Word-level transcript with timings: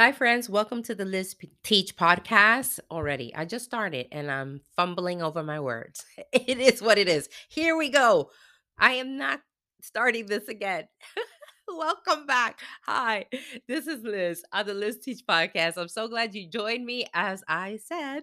Hi, 0.00 0.12
friends. 0.12 0.48
Welcome 0.48 0.82
to 0.84 0.94
the 0.94 1.04
Liz 1.04 1.36
Teach 1.62 1.94
podcast. 1.94 2.80
Already, 2.90 3.34
I 3.34 3.44
just 3.44 3.66
started 3.66 4.06
and 4.10 4.30
I'm 4.30 4.62
fumbling 4.74 5.20
over 5.20 5.42
my 5.42 5.60
words. 5.60 6.06
It 6.32 6.58
is 6.58 6.80
what 6.80 6.96
it 6.96 7.06
is. 7.06 7.28
Here 7.50 7.76
we 7.76 7.90
go. 7.90 8.30
I 8.78 8.92
am 8.92 9.18
not 9.18 9.42
starting 9.82 10.24
this 10.24 10.48
again. 10.48 10.84
Welcome 11.68 12.26
back. 12.26 12.60
Hi, 12.86 13.26
this 13.68 13.86
is 13.86 14.02
Liz 14.02 14.42
on 14.54 14.64
the 14.64 14.72
Liz 14.72 15.00
Teach 15.00 15.20
podcast. 15.28 15.76
I'm 15.76 15.88
so 15.88 16.08
glad 16.08 16.34
you 16.34 16.48
joined 16.48 16.86
me, 16.86 17.04
as 17.12 17.44
I 17.46 17.78
said. 17.84 18.22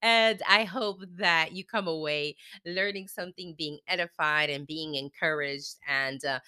And 0.00 0.40
I 0.48 0.64
hope 0.64 1.02
that 1.18 1.52
you 1.52 1.62
come 1.62 1.88
away 1.88 2.36
learning 2.64 3.08
something, 3.08 3.54
being 3.58 3.80
edified, 3.86 4.48
and 4.48 4.66
being 4.66 4.94
encouraged, 4.94 5.76
and 5.86 6.24
uh, 6.24 6.40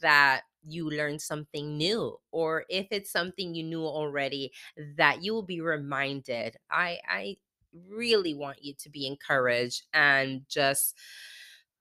that 0.00 0.42
you 0.66 0.88
learn 0.90 1.18
something 1.18 1.76
new. 1.76 2.18
Or 2.30 2.64
if 2.68 2.88
it's 2.90 3.10
something 3.10 3.54
you 3.54 3.62
knew 3.64 3.84
already, 3.84 4.52
that 4.96 5.22
you 5.22 5.32
will 5.32 5.42
be 5.42 5.60
reminded. 5.60 6.56
I, 6.70 6.98
I 7.08 7.36
really 7.88 8.34
want 8.34 8.62
you 8.64 8.74
to 8.74 8.90
be 8.90 9.06
encouraged 9.06 9.86
and 9.94 10.42
just 10.48 10.96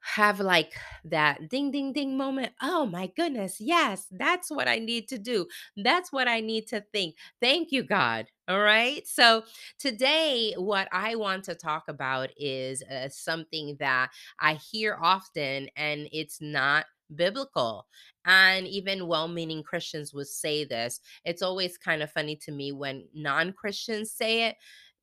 have 0.02 0.40
like 0.40 0.74
that 1.04 1.50
ding 1.50 1.72
ding 1.72 1.92
ding 1.92 2.18
moment. 2.18 2.54
Oh 2.62 2.86
my 2.86 3.08
goodness, 3.18 3.60
yes, 3.60 4.08
that's 4.12 4.50
what 4.50 4.68
I 4.68 4.80
need 4.80 5.10
to 5.10 5.18
do. 5.18 5.48
That's 5.76 6.12
what 6.12 6.28
I 6.28 6.40
need 6.40 6.68
to 6.68 6.82
think. 6.94 7.16
Thank 7.42 7.72
you, 7.72 7.84
God. 7.84 8.28
All 8.48 8.62
right. 8.62 9.06
So 9.06 9.44
today, 9.78 10.54
what 10.58 10.88
I 10.92 11.16
want 11.16 11.44
to 11.46 11.56
talk 11.56 11.84
about 11.90 12.30
is 12.38 12.82
uh, 12.84 13.10
something 13.10 13.76
that 13.80 14.12
I 14.40 14.54
hear 14.56 14.98
often, 15.00 15.68
and 15.76 16.08
it's 16.12 16.40
not 16.42 16.86
biblical. 17.16 17.86
And 18.26 18.68
even 18.68 19.08
well 19.08 19.28
meaning 19.28 19.64
Christians 19.64 20.14
would 20.14 20.28
say 20.28 20.66
this. 20.66 21.02
It's 21.26 21.42
always 21.42 21.78
kind 21.78 22.04
of 22.04 22.12
funny 22.12 22.36
to 22.38 22.52
me 22.52 22.72
when 22.72 23.06
non 23.14 23.54
Christians 23.54 24.12
say 24.12 24.48
it 24.48 24.56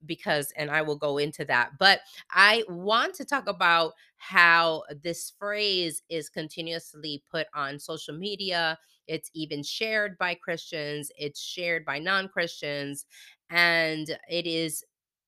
because 0.04 0.52
and 0.56 0.70
I 0.70 0.82
will 0.82 0.96
go 0.96 1.18
into 1.18 1.44
that. 1.46 1.72
But 1.78 2.00
I 2.30 2.64
want 2.68 3.14
to 3.14 3.24
talk 3.24 3.48
about 3.48 3.92
how 4.18 4.82
this 5.02 5.32
phrase 5.38 6.02
is 6.08 6.28
continuously 6.28 7.22
put 7.30 7.46
on 7.54 7.78
social 7.78 8.14
media. 8.16 8.78
It's 9.06 9.30
even 9.34 9.62
shared 9.62 10.18
by 10.18 10.34
Christians, 10.34 11.10
it's 11.16 11.40
shared 11.40 11.84
by 11.84 11.98
non-Christians, 11.98 13.06
and 13.50 14.08
it 14.28 14.46
is 14.46 14.84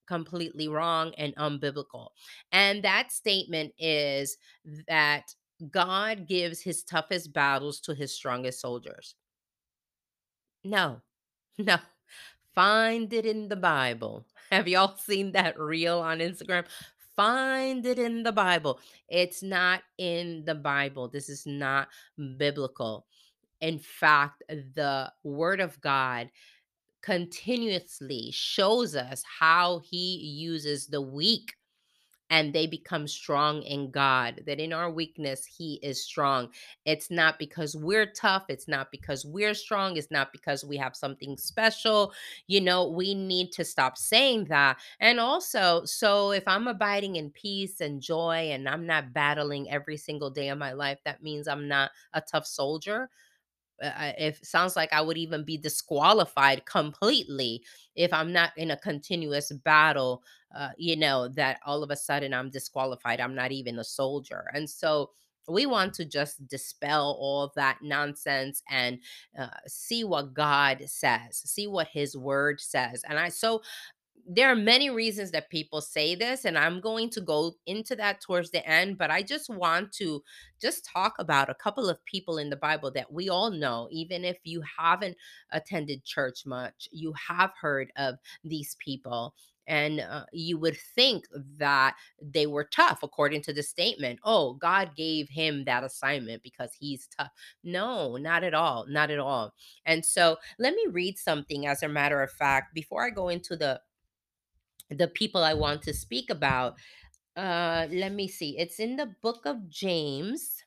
completely 0.06 0.68
wrong 0.68 1.12
and 1.18 1.34
unbiblical. 1.36 2.08
And 2.50 2.82
that 2.82 3.12
statement 3.12 3.72
is 3.78 4.36
that 4.88 5.34
God 5.70 6.26
gives 6.26 6.60
his 6.60 6.84
toughest 6.84 7.32
battles 7.32 7.80
to 7.80 7.94
his 7.94 8.14
strongest 8.14 8.60
soldiers. 8.60 9.14
No. 10.64 11.00
No. 11.60 11.78
Find 12.54 13.12
it 13.12 13.26
in 13.26 13.48
the 13.48 13.56
Bible. 13.56 14.24
Have 14.52 14.68
y'all 14.68 14.96
seen 14.96 15.32
that 15.32 15.58
reel 15.58 15.98
on 15.98 16.20
Instagram? 16.20 16.66
Find 17.16 17.84
it 17.84 17.98
in 17.98 18.22
the 18.22 18.30
Bible. 18.30 18.78
It's 19.08 19.42
not 19.42 19.82
in 19.98 20.44
the 20.44 20.54
Bible. 20.54 21.08
This 21.08 21.28
is 21.28 21.46
not 21.46 21.88
biblical. 22.36 23.06
In 23.60 23.80
fact, 23.80 24.44
the 24.48 25.12
Word 25.24 25.60
of 25.60 25.80
God 25.80 26.30
continuously 27.02 28.30
shows 28.32 28.94
us 28.94 29.24
how 29.40 29.80
He 29.80 30.16
uses 30.16 30.86
the 30.86 31.02
weak 31.02 31.54
and 32.30 32.52
they 32.52 32.66
become 32.66 33.06
strong 33.08 33.62
in 33.62 33.90
God. 33.90 34.42
That 34.46 34.60
in 34.60 34.72
our 34.72 34.90
weakness, 34.90 35.44
He 35.46 35.80
is 35.82 36.02
strong. 36.04 36.50
It's 36.84 37.10
not 37.10 37.38
because 37.38 37.76
we're 37.76 38.06
tough. 38.06 38.44
It's 38.48 38.68
not 38.68 38.90
because 38.90 39.24
we're 39.24 39.54
strong. 39.54 39.96
It's 39.96 40.10
not 40.10 40.32
because 40.32 40.64
we 40.64 40.76
have 40.76 40.94
something 40.96 41.36
special. 41.36 42.12
You 42.46 42.60
know, 42.60 42.88
we 42.88 43.14
need 43.14 43.52
to 43.52 43.64
stop 43.64 43.96
saying 43.96 44.46
that. 44.46 44.78
And 45.00 45.20
also, 45.20 45.84
so 45.84 46.32
if 46.32 46.44
I'm 46.46 46.66
abiding 46.68 47.16
in 47.16 47.30
peace 47.30 47.80
and 47.80 48.00
joy 48.00 48.50
and 48.52 48.68
I'm 48.68 48.86
not 48.86 49.12
battling 49.12 49.70
every 49.70 49.96
single 49.96 50.30
day 50.30 50.48
of 50.48 50.58
my 50.58 50.72
life, 50.72 50.98
that 51.04 51.22
means 51.22 51.48
I'm 51.48 51.68
not 51.68 51.90
a 52.12 52.20
tough 52.20 52.46
soldier 52.46 53.10
uh, 53.82 53.90
I- 53.94 54.14
if 54.18 54.44
sounds 54.44 54.76
like 54.76 54.92
I 54.92 55.00
would 55.00 55.18
even 55.18 55.44
be 55.44 55.56
disqualified 55.56 56.64
completely 56.66 57.64
if 57.94 58.12
I'm 58.12 58.32
not 58.32 58.52
in 58.56 58.70
a 58.70 58.76
continuous 58.76 59.52
battle, 59.52 60.22
uh, 60.56 60.70
you 60.76 60.96
know, 60.96 61.28
that 61.28 61.60
all 61.66 61.82
of 61.82 61.90
a 61.90 61.96
sudden 61.96 62.34
I'm 62.34 62.50
disqualified. 62.50 63.20
I'm 63.20 63.34
not 63.34 63.52
even 63.52 63.78
a 63.78 63.84
soldier. 63.84 64.44
And 64.54 64.68
so 64.68 65.10
we 65.48 65.66
want 65.66 65.94
to 65.94 66.04
just 66.04 66.46
dispel 66.46 67.16
all 67.18 67.52
that 67.56 67.78
nonsense 67.82 68.62
and 68.68 68.98
uh, 69.38 69.48
see 69.66 70.04
what 70.04 70.34
God 70.34 70.82
says, 70.86 71.38
see 71.44 71.66
what 71.66 71.88
his 71.88 72.16
word 72.16 72.60
says. 72.60 73.02
And 73.08 73.18
I, 73.18 73.30
so 73.30 73.62
there 74.30 74.50
are 74.50 74.56
many 74.56 74.90
reasons 74.90 75.30
that 75.30 75.48
people 75.48 75.80
say 75.80 76.14
this 76.14 76.44
and 76.44 76.58
i'm 76.58 76.80
going 76.80 77.08
to 77.08 77.20
go 77.20 77.54
into 77.66 77.96
that 77.96 78.20
towards 78.20 78.50
the 78.50 78.66
end 78.68 78.98
but 78.98 79.10
i 79.10 79.22
just 79.22 79.48
want 79.48 79.90
to 79.90 80.22
just 80.60 80.84
talk 80.84 81.14
about 81.18 81.48
a 81.48 81.54
couple 81.54 81.88
of 81.88 82.04
people 82.04 82.36
in 82.36 82.50
the 82.50 82.56
bible 82.56 82.90
that 82.90 83.10
we 83.10 83.30
all 83.30 83.50
know 83.50 83.88
even 83.90 84.24
if 84.24 84.36
you 84.44 84.62
haven't 84.78 85.16
attended 85.52 86.04
church 86.04 86.44
much 86.44 86.88
you 86.92 87.12
have 87.14 87.52
heard 87.58 87.90
of 87.96 88.16
these 88.44 88.76
people 88.84 89.34
and 89.68 90.00
uh, 90.00 90.24
you 90.32 90.58
would 90.58 90.76
think 90.76 91.26
that 91.58 91.94
they 92.20 92.46
were 92.46 92.64
tough 92.64 93.02
according 93.02 93.40
to 93.42 93.52
the 93.52 93.62
statement 93.62 94.18
oh 94.24 94.54
god 94.54 94.90
gave 94.96 95.28
him 95.28 95.64
that 95.64 95.84
assignment 95.84 96.42
because 96.42 96.72
he's 96.72 97.06
tough 97.16 97.30
no 97.62 98.16
not 98.16 98.42
at 98.42 98.54
all 98.54 98.84
not 98.88 99.10
at 99.10 99.18
all 99.18 99.54
and 99.86 100.04
so 100.04 100.36
let 100.58 100.74
me 100.74 100.86
read 100.90 101.16
something 101.16 101.66
as 101.66 101.82
a 101.82 101.88
matter 101.88 102.22
of 102.22 102.30
fact 102.32 102.74
before 102.74 103.06
i 103.06 103.10
go 103.10 103.28
into 103.28 103.56
the 103.56 103.80
the 104.90 105.08
people 105.08 105.42
I 105.44 105.54
want 105.54 105.82
to 105.82 105.94
speak 105.94 106.30
about. 106.30 106.76
Uh, 107.36 107.86
let 107.90 108.12
me 108.12 108.26
see. 108.28 108.58
It's 108.58 108.80
in 108.80 108.96
the 108.96 109.14
book 109.22 109.42
of 109.44 109.68
James. 109.68 110.64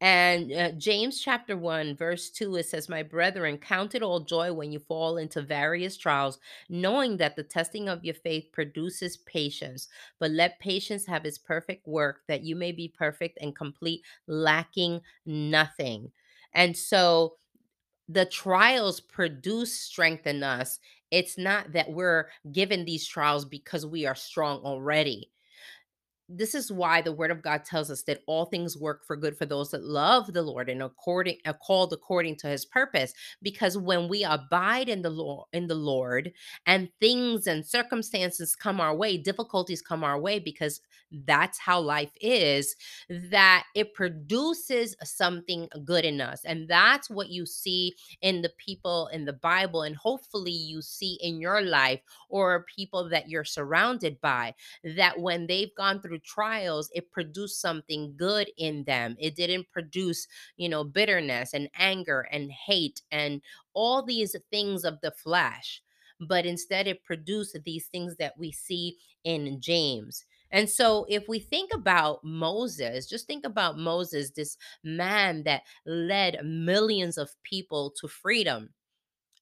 And 0.00 0.52
uh, 0.52 0.72
James 0.72 1.20
chapter 1.20 1.56
1, 1.56 1.96
verse 1.96 2.28
2, 2.30 2.56
it 2.56 2.66
says, 2.66 2.88
My 2.88 3.02
brethren, 3.02 3.56
count 3.58 3.94
it 3.94 4.02
all 4.02 4.20
joy 4.20 4.52
when 4.52 4.70
you 4.70 4.78
fall 4.78 5.16
into 5.16 5.40
various 5.40 5.96
trials, 5.96 6.38
knowing 6.68 7.16
that 7.18 7.36
the 7.36 7.42
testing 7.44 7.88
of 7.88 8.04
your 8.04 8.14
faith 8.14 8.48
produces 8.52 9.16
patience. 9.18 9.88
But 10.18 10.32
let 10.32 10.58
patience 10.58 11.06
have 11.06 11.24
its 11.24 11.38
perfect 11.38 11.86
work, 11.86 12.20
that 12.28 12.42
you 12.42 12.54
may 12.54 12.72
be 12.72 12.88
perfect 12.88 13.38
and 13.40 13.56
complete, 13.56 14.02
lacking 14.26 15.00
nothing. 15.24 16.12
And 16.52 16.76
so 16.76 17.36
the 18.08 18.26
trials 18.26 19.00
produce 19.00 19.72
strength 19.78 20.26
in 20.26 20.42
us. 20.42 20.78
It's 21.10 21.38
not 21.38 21.72
that 21.72 21.90
we're 21.90 22.28
given 22.52 22.84
these 22.84 23.06
trials 23.06 23.44
because 23.44 23.86
we 23.86 24.06
are 24.06 24.14
strong 24.14 24.58
already 24.60 25.30
this 26.28 26.54
is 26.54 26.72
why 26.72 27.02
the 27.02 27.12
word 27.12 27.30
of 27.30 27.42
God 27.42 27.64
tells 27.64 27.90
us 27.90 28.02
that 28.04 28.22
all 28.26 28.46
things 28.46 28.76
work 28.76 29.04
for 29.04 29.16
good 29.16 29.36
for 29.36 29.44
those 29.46 29.70
that 29.70 29.84
love 29.84 30.32
the 30.32 30.42
Lord 30.42 30.68
and 30.68 30.82
according 30.82 31.38
are 31.44 31.54
called 31.54 31.92
according 31.92 32.36
to 32.36 32.48
his 32.48 32.64
purpose. 32.64 33.12
Because 33.42 33.76
when 33.76 34.08
we 34.08 34.24
abide 34.24 34.88
in 34.88 35.02
the 35.02 35.10
Lord 35.10 35.46
in 35.52 35.66
the 35.66 35.74
Lord 35.74 36.32
and 36.66 36.88
things 37.00 37.46
and 37.46 37.64
circumstances 37.64 38.56
come 38.56 38.80
our 38.80 38.94
way 38.94 39.16
difficulties 39.18 39.82
come 39.82 40.02
our 40.02 40.18
way 40.18 40.38
because 40.38 40.80
that's 41.26 41.58
how 41.58 41.80
life 41.80 42.12
is 42.20 42.74
that 43.08 43.64
it 43.74 43.94
produces 43.94 44.96
something 45.02 45.68
good 45.84 46.04
in 46.04 46.20
us. 46.20 46.40
And 46.44 46.68
that's 46.68 47.08
what 47.08 47.28
you 47.28 47.46
see 47.46 47.94
in 48.22 48.42
the 48.42 48.52
people 48.58 49.08
in 49.12 49.24
the 49.24 49.32
Bible 49.32 49.82
and 49.82 49.96
hopefully 49.96 50.52
you 50.52 50.82
see 50.82 51.18
in 51.22 51.40
your 51.40 51.60
life 51.62 52.00
or 52.28 52.64
people 52.74 53.08
that 53.10 53.28
you're 53.28 53.44
surrounded 53.44 54.20
by 54.20 54.54
that 54.96 55.20
when 55.20 55.46
they've 55.46 55.74
gone 55.76 56.00
through 56.00 56.13
trials, 56.18 56.90
it 56.94 57.10
produced 57.10 57.60
something 57.60 58.14
good 58.16 58.50
in 58.56 58.84
them. 58.84 59.16
It 59.18 59.36
didn't 59.36 59.70
produce, 59.70 60.26
you 60.56 60.68
know, 60.68 60.84
bitterness 60.84 61.54
and 61.54 61.68
anger 61.76 62.26
and 62.30 62.50
hate 62.50 63.02
and 63.10 63.40
all 63.72 64.02
these 64.02 64.36
things 64.50 64.84
of 64.84 65.00
the 65.00 65.10
flesh, 65.10 65.82
but 66.20 66.46
instead 66.46 66.86
it 66.86 67.04
produced 67.04 67.56
these 67.64 67.86
things 67.86 68.16
that 68.16 68.38
we 68.38 68.52
see 68.52 68.96
in 69.24 69.60
James. 69.60 70.24
And 70.50 70.70
so, 70.70 71.04
if 71.08 71.28
we 71.28 71.40
think 71.40 71.74
about 71.74 72.22
Moses, 72.22 73.08
just 73.08 73.26
think 73.26 73.44
about 73.44 73.76
Moses, 73.76 74.30
this 74.30 74.56
man 74.84 75.42
that 75.44 75.62
led 75.84 76.38
millions 76.44 77.18
of 77.18 77.34
people 77.42 77.92
to 78.00 78.06
freedom 78.06 78.70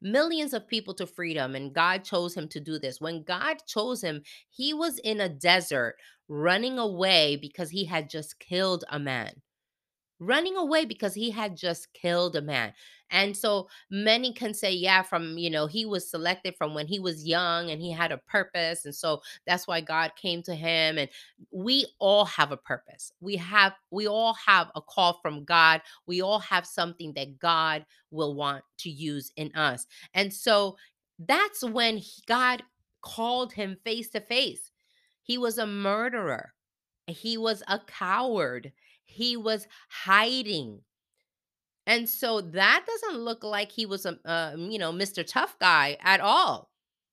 millions 0.02 0.52
of 0.52 0.68
people 0.68 0.94
to 0.94 1.06
freedom 1.06 1.54
and 1.54 1.72
God 1.74 2.04
chose 2.04 2.34
him 2.34 2.48
to 2.48 2.60
do 2.60 2.78
this. 2.78 3.00
When 3.00 3.22
God 3.22 3.58
chose 3.66 4.02
him, 4.02 4.22
he 4.50 4.74
was 4.74 4.98
in 4.98 5.20
a 5.20 5.28
desert 5.28 5.96
running 6.28 6.78
away 6.78 7.36
because 7.36 7.70
he 7.70 7.84
had 7.84 8.10
just 8.10 8.38
killed 8.38 8.84
a 8.90 8.98
man. 8.98 9.42
Running 10.18 10.56
away 10.56 10.84
because 10.84 11.14
he 11.14 11.30
had 11.30 11.56
just 11.56 11.92
killed 11.94 12.36
a 12.36 12.42
man. 12.42 12.72
And 13.12 13.36
so 13.36 13.68
many 13.90 14.32
can 14.32 14.54
say, 14.54 14.72
yeah, 14.72 15.02
from, 15.02 15.36
you 15.38 15.50
know, 15.50 15.66
he 15.66 15.84
was 15.84 16.10
selected 16.10 16.56
from 16.56 16.74
when 16.74 16.86
he 16.86 16.98
was 16.98 17.26
young 17.26 17.70
and 17.70 17.80
he 17.80 17.92
had 17.92 18.10
a 18.10 18.18
purpose. 18.18 18.86
And 18.86 18.94
so 18.94 19.20
that's 19.46 19.68
why 19.68 19.82
God 19.82 20.12
came 20.16 20.42
to 20.44 20.54
him. 20.54 20.98
And 20.98 21.10
we 21.52 21.86
all 21.98 22.24
have 22.24 22.50
a 22.50 22.56
purpose. 22.56 23.12
We 23.20 23.36
have, 23.36 23.74
we 23.90 24.08
all 24.08 24.34
have 24.46 24.70
a 24.74 24.80
call 24.80 25.20
from 25.22 25.44
God. 25.44 25.82
We 26.06 26.22
all 26.22 26.40
have 26.40 26.66
something 26.66 27.12
that 27.12 27.38
God 27.38 27.84
will 28.10 28.34
want 28.34 28.64
to 28.78 28.90
use 28.90 29.30
in 29.36 29.54
us. 29.54 29.86
And 30.14 30.32
so 30.32 30.76
that's 31.18 31.62
when 31.62 32.00
God 32.26 32.62
called 33.02 33.52
him 33.52 33.76
face 33.84 34.08
to 34.10 34.20
face. 34.20 34.70
He 35.22 35.36
was 35.36 35.58
a 35.58 35.66
murderer. 35.66 36.54
He 37.06 37.36
was 37.36 37.62
a 37.68 37.78
coward. 37.78 38.72
He 39.04 39.36
was 39.36 39.66
hiding. 39.88 40.80
And 41.86 42.08
so 42.08 42.40
that 42.40 42.84
doesn't 42.86 43.20
look 43.20 43.42
like 43.42 43.72
he 43.72 43.86
was 43.86 44.06
a, 44.06 44.54
you 44.56 44.78
know, 44.78 44.92
Mr. 44.92 45.26
Tough 45.26 45.58
Guy 45.58 45.96
at 46.00 46.20
all. 46.20 46.70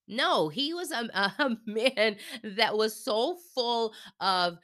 No, 0.07 0.49
he 0.49 0.73
was 0.73 0.91
a, 0.91 1.09
a 1.39 1.57
man 1.65 2.17
that 2.43 2.77
was 2.77 2.95
so 2.95 3.37
full 3.55 3.93
of 4.19 4.57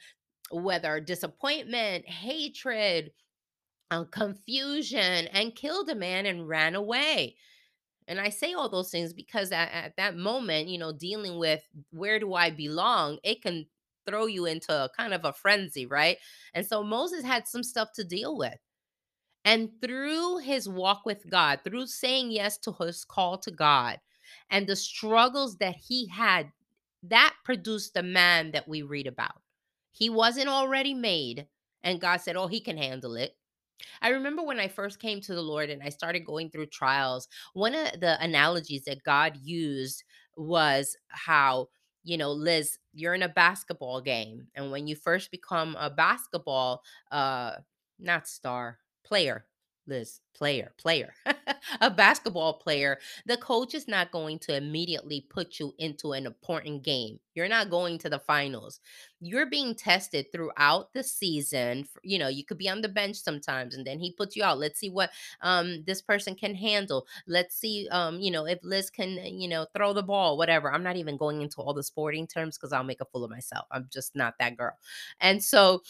whether 0.50 1.00
disappointment, 1.00 2.08
hatred, 2.08 3.10
uh, 3.90 4.04
confusion, 4.04 5.28
and 5.28 5.54
killed 5.54 5.88
a 5.88 5.94
man 5.94 6.26
and 6.26 6.48
ran 6.48 6.74
away. 6.74 7.36
And 8.08 8.20
I 8.20 8.30
say 8.30 8.52
all 8.54 8.68
those 8.68 8.90
things 8.90 9.12
because 9.12 9.52
at, 9.52 9.70
at 9.72 9.96
that 9.96 10.16
moment, 10.16 10.68
you 10.68 10.78
know, 10.78 10.92
dealing 10.92 11.38
with 11.38 11.62
where 11.90 12.18
do 12.20 12.34
I 12.34 12.50
belong, 12.50 13.18
it 13.24 13.42
can 13.42 13.66
throw 14.06 14.26
you 14.26 14.46
into 14.46 14.72
a 14.72 14.90
kind 14.96 15.14
of 15.14 15.24
a 15.24 15.32
frenzy, 15.32 15.86
right? 15.86 16.18
And 16.54 16.66
so 16.66 16.82
Moses 16.84 17.24
had 17.24 17.48
some 17.48 17.64
stuff 17.64 17.88
to 17.96 18.04
deal 18.04 18.36
with. 18.36 18.56
And 19.46 19.70
through 19.82 20.38
his 20.38 20.68
walk 20.68 21.06
with 21.06 21.30
God, 21.30 21.60
through 21.64 21.86
saying 21.86 22.32
yes 22.32 22.58
to 22.58 22.72
his 22.72 23.04
call 23.04 23.38
to 23.38 23.52
God 23.52 24.00
and 24.50 24.66
the 24.66 24.76
struggles 24.76 25.58
that 25.58 25.76
he 25.76 26.08
had, 26.08 26.52
that 27.04 27.34
produced 27.44 27.94
the 27.94 28.02
man 28.02 28.52
that 28.52 28.68
we 28.68 28.82
read 28.82 29.06
about. 29.06 29.40
He 29.92 30.10
wasn't 30.10 30.48
already 30.48 30.94
made, 30.94 31.48
and 31.82 32.00
God 32.00 32.18
said, 32.20 32.36
Oh, 32.36 32.48
he 32.48 32.60
can 32.60 32.76
handle 32.76 33.16
it. 33.16 33.36
I 34.02 34.10
remember 34.10 34.42
when 34.42 34.60
I 34.60 34.68
first 34.68 35.00
came 35.00 35.20
to 35.22 35.34
the 35.34 35.42
Lord 35.42 35.70
and 35.70 35.82
I 35.82 35.90
started 35.90 36.24
going 36.26 36.50
through 36.50 36.66
trials, 36.66 37.28
one 37.54 37.74
of 37.74 38.00
the 38.00 38.22
analogies 38.22 38.84
that 38.86 39.04
God 39.04 39.38
used 39.42 40.04
was 40.36 40.96
how, 41.08 41.68
you 42.04 42.16
know, 42.18 42.32
Liz, 42.32 42.78
you're 42.94 43.14
in 43.14 43.22
a 43.22 43.28
basketball 43.28 44.00
game. 44.00 44.48
And 44.54 44.70
when 44.70 44.86
you 44.86 44.96
first 44.96 45.30
become 45.30 45.76
a 45.78 45.90
basketball, 45.90 46.82
uh, 47.12 47.56
not 47.98 48.28
star, 48.28 48.78
player, 49.06 49.46
Liz, 49.88 50.20
player, 50.34 50.72
player, 50.78 51.14
a 51.80 51.90
basketball 51.90 52.54
player, 52.54 52.98
the 53.24 53.36
coach 53.36 53.72
is 53.72 53.86
not 53.86 54.10
going 54.10 54.38
to 54.40 54.56
immediately 54.56 55.20
put 55.30 55.60
you 55.60 55.74
into 55.78 56.12
an 56.12 56.26
important 56.26 56.82
game. 56.82 57.20
You're 57.34 57.48
not 57.48 57.70
going 57.70 57.98
to 57.98 58.10
the 58.10 58.18
finals. 58.18 58.80
You're 59.20 59.46
being 59.46 59.74
tested 59.76 60.26
throughout 60.32 60.92
the 60.92 61.04
season. 61.04 61.86
You 62.02 62.18
know, 62.18 62.28
you 62.28 62.44
could 62.44 62.58
be 62.58 62.68
on 62.68 62.80
the 62.80 62.88
bench 62.88 63.16
sometimes 63.16 63.76
and 63.76 63.86
then 63.86 64.00
he 64.00 64.12
puts 64.12 64.34
you 64.36 64.42
out. 64.42 64.58
Let's 64.58 64.80
see 64.80 64.90
what 64.90 65.10
um 65.40 65.84
this 65.86 66.02
person 66.02 66.34
can 66.34 66.54
handle. 66.54 67.06
Let's 67.26 67.56
see 67.56 67.88
um, 67.90 68.18
you 68.20 68.30
know, 68.30 68.46
if 68.46 68.58
Liz 68.62 68.90
can, 68.90 69.18
uh, 69.18 69.22
you 69.24 69.48
know, 69.48 69.66
throw 69.76 69.92
the 69.92 70.02
ball, 70.02 70.36
whatever. 70.36 70.72
I'm 70.72 70.82
not 70.82 70.96
even 70.96 71.16
going 71.16 71.42
into 71.42 71.60
all 71.60 71.74
the 71.74 71.82
sporting 71.84 72.26
terms 72.26 72.56
because 72.58 72.72
I'll 72.72 72.84
make 72.84 73.00
a 73.00 73.06
fool 73.06 73.24
of 73.24 73.30
myself. 73.30 73.66
I'm 73.70 73.88
just 73.92 74.16
not 74.16 74.34
that 74.40 74.56
girl. 74.56 74.76
And 75.20 75.42
so 75.42 75.82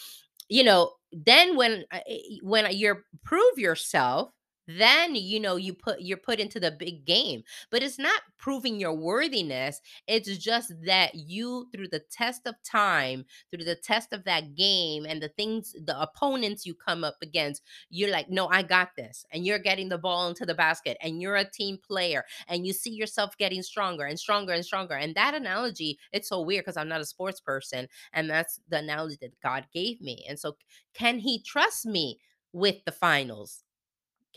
you 0.49 0.63
know 0.63 0.91
then 1.11 1.55
when 1.55 1.85
uh, 1.91 1.99
eh, 2.07 2.19
when 2.41 2.67
you're 2.75 3.03
prove 3.23 3.57
yourself 3.57 4.29
then 4.67 5.15
you 5.15 5.39
know 5.39 5.55
you 5.55 5.73
put 5.73 6.01
you're 6.01 6.17
put 6.17 6.39
into 6.39 6.59
the 6.59 6.71
big 6.71 7.05
game 7.05 7.43
but 7.71 7.81
it's 7.81 7.97
not 7.97 8.21
proving 8.37 8.79
your 8.79 8.93
worthiness 8.93 9.81
it's 10.07 10.37
just 10.37 10.73
that 10.85 11.15
you 11.15 11.67
through 11.73 11.87
the 11.87 12.01
test 12.11 12.41
of 12.45 12.55
time 12.63 13.25
through 13.51 13.63
the 13.63 13.75
test 13.75 14.13
of 14.13 14.23
that 14.25 14.55
game 14.55 15.05
and 15.05 15.21
the 15.21 15.29
things 15.29 15.73
the 15.85 15.99
opponents 15.99 16.65
you 16.65 16.73
come 16.73 17.03
up 17.03 17.15
against 17.21 17.61
you're 17.89 18.11
like 18.11 18.29
no 18.29 18.47
i 18.49 18.61
got 18.61 18.89
this 18.95 19.25
and 19.31 19.45
you're 19.45 19.59
getting 19.59 19.89
the 19.89 19.97
ball 19.97 20.27
into 20.27 20.45
the 20.45 20.55
basket 20.55 20.97
and 21.01 21.21
you're 21.21 21.35
a 21.35 21.49
team 21.49 21.77
player 21.85 22.23
and 22.47 22.65
you 22.65 22.73
see 22.73 22.91
yourself 22.91 23.37
getting 23.37 23.61
stronger 23.63 24.05
and 24.05 24.19
stronger 24.19 24.53
and 24.53 24.65
stronger 24.65 24.95
and 24.95 25.15
that 25.15 25.33
analogy 25.33 25.97
it's 26.11 26.29
so 26.29 26.41
weird 26.41 26.63
because 26.65 26.77
i'm 26.77 26.89
not 26.89 27.01
a 27.01 27.05
sports 27.05 27.39
person 27.39 27.87
and 28.13 28.29
that's 28.29 28.59
the 28.69 28.77
analogy 28.79 29.17
that 29.21 29.39
God 29.41 29.67
gave 29.73 30.01
me. 30.01 30.25
And 30.27 30.39
so, 30.39 30.57
can 30.93 31.19
He 31.19 31.41
trust 31.41 31.85
me 31.85 32.19
with 32.53 32.83
the 32.85 32.91
finals? 32.91 33.63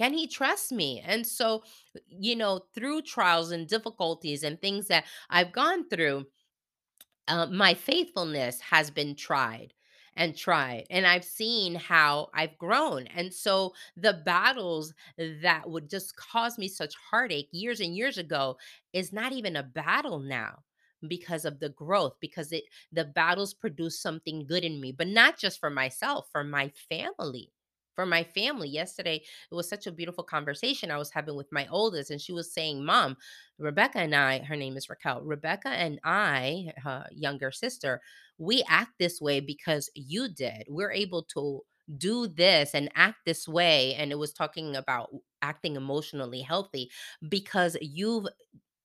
Can 0.00 0.14
He 0.14 0.26
trust 0.26 0.72
me? 0.72 1.00
And 1.00 1.26
so, 1.26 1.62
you 2.08 2.34
know, 2.36 2.60
through 2.74 3.02
trials 3.02 3.50
and 3.52 3.68
difficulties 3.68 4.42
and 4.42 4.60
things 4.60 4.88
that 4.88 5.04
I've 5.28 5.52
gone 5.52 5.88
through, 5.88 6.26
uh, 7.28 7.46
my 7.46 7.74
faithfulness 7.74 8.60
has 8.60 8.90
been 8.90 9.14
tried 9.14 9.72
and 10.16 10.36
tried 10.36 10.84
and 10.90 11.06
i've 11.06 11.24
seen 11.24 11.74
how 11.76 12.28
i've 12.34 12.58
grown 12.58 13.06
and 13.08 13.32
so 13.32 13.72
the 13.96 14.20
battles 14.24 14.92
that 15.40 15.68
would 15.70 15.88
just 15.88 16.16
cause 16.16 16.58
me 16.58 16.66
such 16.68 16.94
heartache 17.10 17.48
years 17.52 17.80
and 17.80 17.94
years 17.96 18.18
ago 18.18 18.56
is 18.92 19.12
not 19.12 19.32
even 19.32 19.54
a 19.56 19.62
battle 19.62 20.18
now 20.18 20.58
because 21.06 21.44
of 21.44 21.60
the 21.60 21.68
growth 21.68 22.14
because 22.20 22.50
it 22.52 22.64
the 22.92 23.04
battles 23.04 23.54
produce 23.54 24.00
something 24.00 24.44
good 24.46 24.64
in 24.64 24.80
me 24.80 24.90
but 24.92 25.06
not 25.06 25.38
just 25.38 25.60
for 25.60 25.70
myself 25.70 26.28
for 26.32 26.42
my 26.42 26.70
family 26.88 27.52
for 27.94 28.06
my 28.06 28.22
family 28.22 28.68
yesterday 28.68 29.16
it 29.50 29.54
was 29.54 29.68
such 29.68 29.86
a 29.86 29.92
beautiful 29.92 30.24
conversation 30.24 30.90
i 30.90 30.98
was 30.98 31.10
having 31.10 31.36
with 31.36 31.50
my 31.52 31.66
oldest 31.70 32.10
and 32.10 32.20
she 32.20 32.32
was 32.32 32.52
saying 32.52 32.84
mom 32.84 33.16
Rebecca 33.60 33.98
and 33.98 34.14
I, 34.14 34.38
her 34.40 34.56
name 34.56 34.76
is 34.76 34.88
Raquel. 34.88 35.20
Rebecca 35.22 35.68
and 35.68 36.00
I, 36.02 36.72
her 36.78 37.06
younger 37.12 37.52
sister, 37.52 38.00
we 38.38 38.64
act 38.68 38.92
this 38.98 39.20
way 39.20 39.40
because 39.40 39.90
you 39.94 40.28
did. 40.28 40.64
We're 40.68 40.92
able 40.92 41.24
to 41.34 41.60
do 41.98 42.26
this 42.26 42.74
and 42.74 42.90
act 42.94 43.18
this 43.26 43.46
way. 43.46 43.94
And 43.94 44.10
it 44.10 44.18
was 44.18 44.32
talking 44.32 44.76
about 44.76 45.10
acting 45.42 45.76
emotionally 45.76 46.40
healthy 46.40 46.90
because 47.28 47.76
you've 47.80 48.26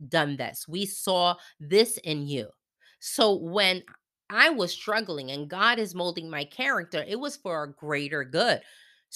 done 0.09 0.35
this. 0.35 0.67
We 0.67 0.85
saw 0.85 1.35
this 1.59 1.97
in 1.99 2.27
you. 2.27 2.49
So 2.99 3.33
when 3.35 3.83
I 4.29 4.49
was 4.49 4.71
struggling 4.71 5.31
and 5.31 5.49
God 5.49 5.79
is 5.79 5.95
molding 5.95 6.29
my 6.29 6.43
character, 6.45 7.05
it 7.07 7.19
was 7.19 7.37
for 7.37 7.63
a 7.63 7.71
greater 7.71 8.23
good. 8.23 8.61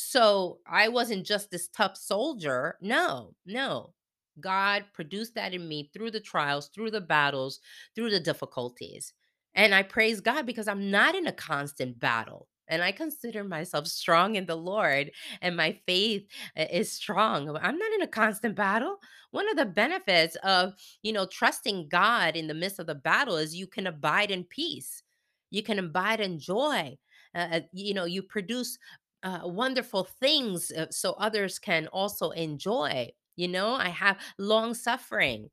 So 0.02 0.60
I 0.66 0.88
wasn't 0.88 1.26
just 1.26 1.52
this 1.52 1.68
tough 1.68 1.98
soldier. 1.98 2.78
No, 2.82 3.36
no. 3.46 3.94
God 4.40 4.86
produced 4.94 5.36
that 5.36 5.54
in 5.54 5.68
me 5.68 5.90
through 5.94 6.12
the 6.12 6.22
trials, 6.22 6.70
through 6.74 6.92
the 6.92 7.02
battles, 7.02 7.60
through 7.96 8.10
the 8.10 8.20
difficulties. 8.20 9.14
And 9.56 9.76
I 9.76 9.84
praise 9.84 10.22
God 10.22 10.46
because 10.46 10.68
I'm 10.68 10.90
not 10.90 11.16
in 11.16 11.28
a 11.28 11.34
constant 11.34 12.00
battle. 12.00 12.48
And 12.70 12.82
I 12.82 12.92
consider 12.92 13.44
myself 13.44 13.88
strong 13.88 14.36
in 14.36 14.46
the 14.46 14.56
Lord, 14.56 15.12
and 15.42 15.58
my 15.58 15.80
faith 15.88 16.28
uh, 16.56 16.66
is 16.72 16.92
strong. 16.92 17.50
I'm 17.50 17.80
not 17.80 17.94
in 17.94 18.04
a 18.04 18.08
constant 18.08 18.56
battle. 18.56 18.98
One 19.32 19.50
of 19.50 19.58
the 19.58 19.66
benefits 19.66 20.36
of, 20.44 20.74
you 21.02 21.12
know, 21.12 21.26
trusting 21.26 21.90
God 21.90 22.36
in 22.36 22.46
the 22.48 22.54
midst 22.54 22.80
of 22.80 22.86
the 22.86 22.96
battle 22.96 23.38
is 23.38 23.56
you 23.56 23.66
can 23.66 23.88
abide 23.88 24.30
in 24.30 24.44
peace. 24.44 25.02
You 25.50 25.64
can 25.64 25.80
abide 25.80 26.20
in 26.20 26.40
joy. 26.40 26.98
Uh, 27.36 27.48
uh, 27.54 27.60
you 27.74 27.94
know, 27.94 28.06
you 28.06 28.24
produce 28.24 28.78
uh, 29.24 29.42
wonderful 29.44 30.04
things 30.06 30.72
uh, 30.72 30.88
so 30.92 31.14
others 31.14 31.60
can 31.60 31.88
also 31.88 32.32
enjoy. 32.32 33.10
You 33.36 33.48
know, 33.48 33.74
I 33.76 33.90
have 33.90 34.18
long 34.38 34.74
suffering 34.74 35.50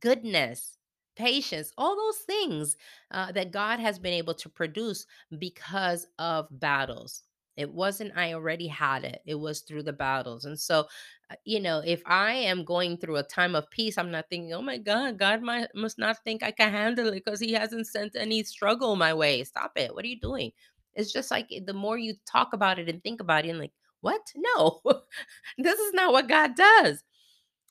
goodness, 0.00 0.78
patience, 1.16 1.72
all 1.78 1.96
those 1.96 2.18
things 2.20 2.76
uh, 3.10 3.32
that 3.32 3.52
God 3.52 3.80
has 3.80 3.98
been 3.98 4.12
able 4.12 4.34
to 4.34 4.48
produce 4.48 5.06
because 5.38 6.06
of 6.18 6.48
battles. 6.50 7.22
It 7.56 7.72
wasn't 7.72 8.16
I 8.16 8.32
already 8.34 8.66
had 8.66 9.04
it. 9.04 9.20
It 9.24 9.36
was 9.36 9.60
through 9.60 9.84
the 9.84 9.92
battles. 9.92 10.44
And 10.44 10.58
so, 10.58 10.86
uh, 11.30 11.36
you 11.44 11.60
know, 11.60 11.82
if 11.86 12.02
I 12.04 12.32
am 12.32 12.64
going 12.64 12.96
through 12.98 13.16
a 13.16 13.22
time 13.22 13.54
of 13.54 13.70
peace, 13.70 13.96
I'm 13.96 14.10
not 14.10 14.26
thinking, 14.28 14.52
oh 14.52 14.62
my 14.62 14.76
God, 14.78 15.18
God 15.18 15.40
might, 15.40 15.68
must 15.74 15.96
not 15.98 16.16
think 16.24 16.42
I 16.42 16.50
can 16.50 16.72
handle 16.72 17.08
it 17.08 17.12
because 17.24 17.38
he 17.38 17.52
hasn't 17.52 17.86
sent 17.86 18.16
any 18.16 18.42
struggle 18.42 18.96
my 18.96 19.14
way. 19.14 19.44
Stop 19.44 19.72
it. 19.76 19.94
What 19.94 20.04
are 20.04 20.08
you 20.08 20.18
doing? 20.18 20.50
It's 20.96 21.12
just 21.12 21.30
like 21.30 21.52
the 21.66 21.74
more 21.74 21.98
you 21.98 22.14
talk 22.26 22.52
about 22.52 22.78
it 22.78 22.88
and 22.88 23.02
think 23.02 23.20
about 23.20 23.44
it, 23.44 23.50
and 23.50 23.58
like, 23.58 23.72
what? 24.00 24.20
No, 24.36 24.80
this 25.58 25.78
is 25.78 25.92
not 25.94 26.12
what 26.12 26.28
God 26.28 26.54
does. 26.54 27.02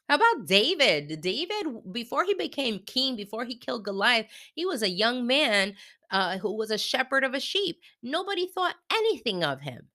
How 0.10 0.16
about 0.16 0.48
David? 0.48 1.22
David, 1.22 1.68
before 1.92 2.26
he 2.26 2.34
became 2.34 2.80
king, 2.80 3.16
before 3.16 3.46
he 3.46 3.56
killed 3.56 3.86
Goliath, 3.86 4.28
he 4.54 4.66
was 4.66 4.84
a 4.84 4.90
young 4.90 5.26
man 5.26 5.76
uh, 6.12 6.38
who 6.38 6.56
was 6.56 6.72
a 6.72 6.78
shepherd 6.78 7.24
of 7.24 7.34
a 7.34 7.40
sheep. 7.40 7.80
Nobody 8.02 8.48
thought 8.48 8.76
anything 8.92 9.44
of 9.44 9.62
him. 9.62 9.88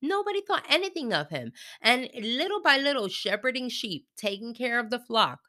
Nobody 0.00 0.42
thought 0.42 0.64
anything 0.68 1.12
of 1.12 1.28
him. 1.28 1.52
And 1.82 2.08
little 2.14 2.62
by 2.62 2.78
little, 2.78 3.08
shepherding 3.08 3.68
sheep, 3.68 4.06
taking 4.16 4.54
care 4.54 4.78
of 4.78 4.90
the 4.90 5.00
flock, 5.00 5.40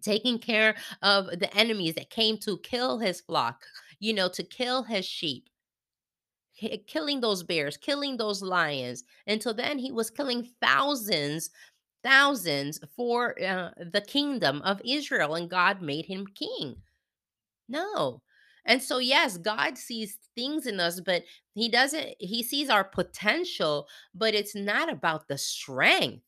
taking 0.00 0.38
care 0.38 0.74
of 1.02 1.26
the 1.26 1.54
enemies 1.56 1.94
that 1.94 2.10
came 2.10 2.38
to 2.38 2.58
kill 2.58 2.98
his 2.98 3.20
flock, 3.20 3.62
you 4.00 4.14
know, 4.14 4.28
to 4.30 4.42
kill 4.42 4.84
his 4.84 5.04
sheep, 5.04 5.48
killing 6.86 7.20
those 7.20 7.42
bears, 7.42 7.76
killing 7.76 8.16
those 8.16 8.42
lions. 8.42 9.04
Until 9.26 9.54
then, 9.54 9.78
he 9.78 9.92
was 9.92 10.10
killing 10.10 10.48
thousands 10.60 11.50
thousands 12.02 12.80
for 12.96 13.40
uh, 13.40 13.70
the 13.92 14.00
kingdom 14.00 14.60
of 14.62 14.80
Israel, 14.84 15.34
and 15.36 15.48
God 15.48 15.80
made 15.80 16.06
him 16.06 16.26
king. 16.34 16.76
No. 17.68 18.22
And 18.64 18.80
so, 18.82 18.98
yes, 18.98 19.38
God 19.38 19.76
sees 19.76 20.18
things 20.36 20.66
in 20.66 20.78
us, 20.78 21.00
but 21.00 21.24
He 21.54 21.68
doesn't, 21.68 22.14
He 22.18 22.42
sees 22.42 22.70
our 22.70 22.84
potential, 22.84 23.88
but 24.14 24.34
it's 24.34 24.54
not 24.54 24.90
about 24.92 25.26
the 25.28 25.38
strength. 25.38 26.22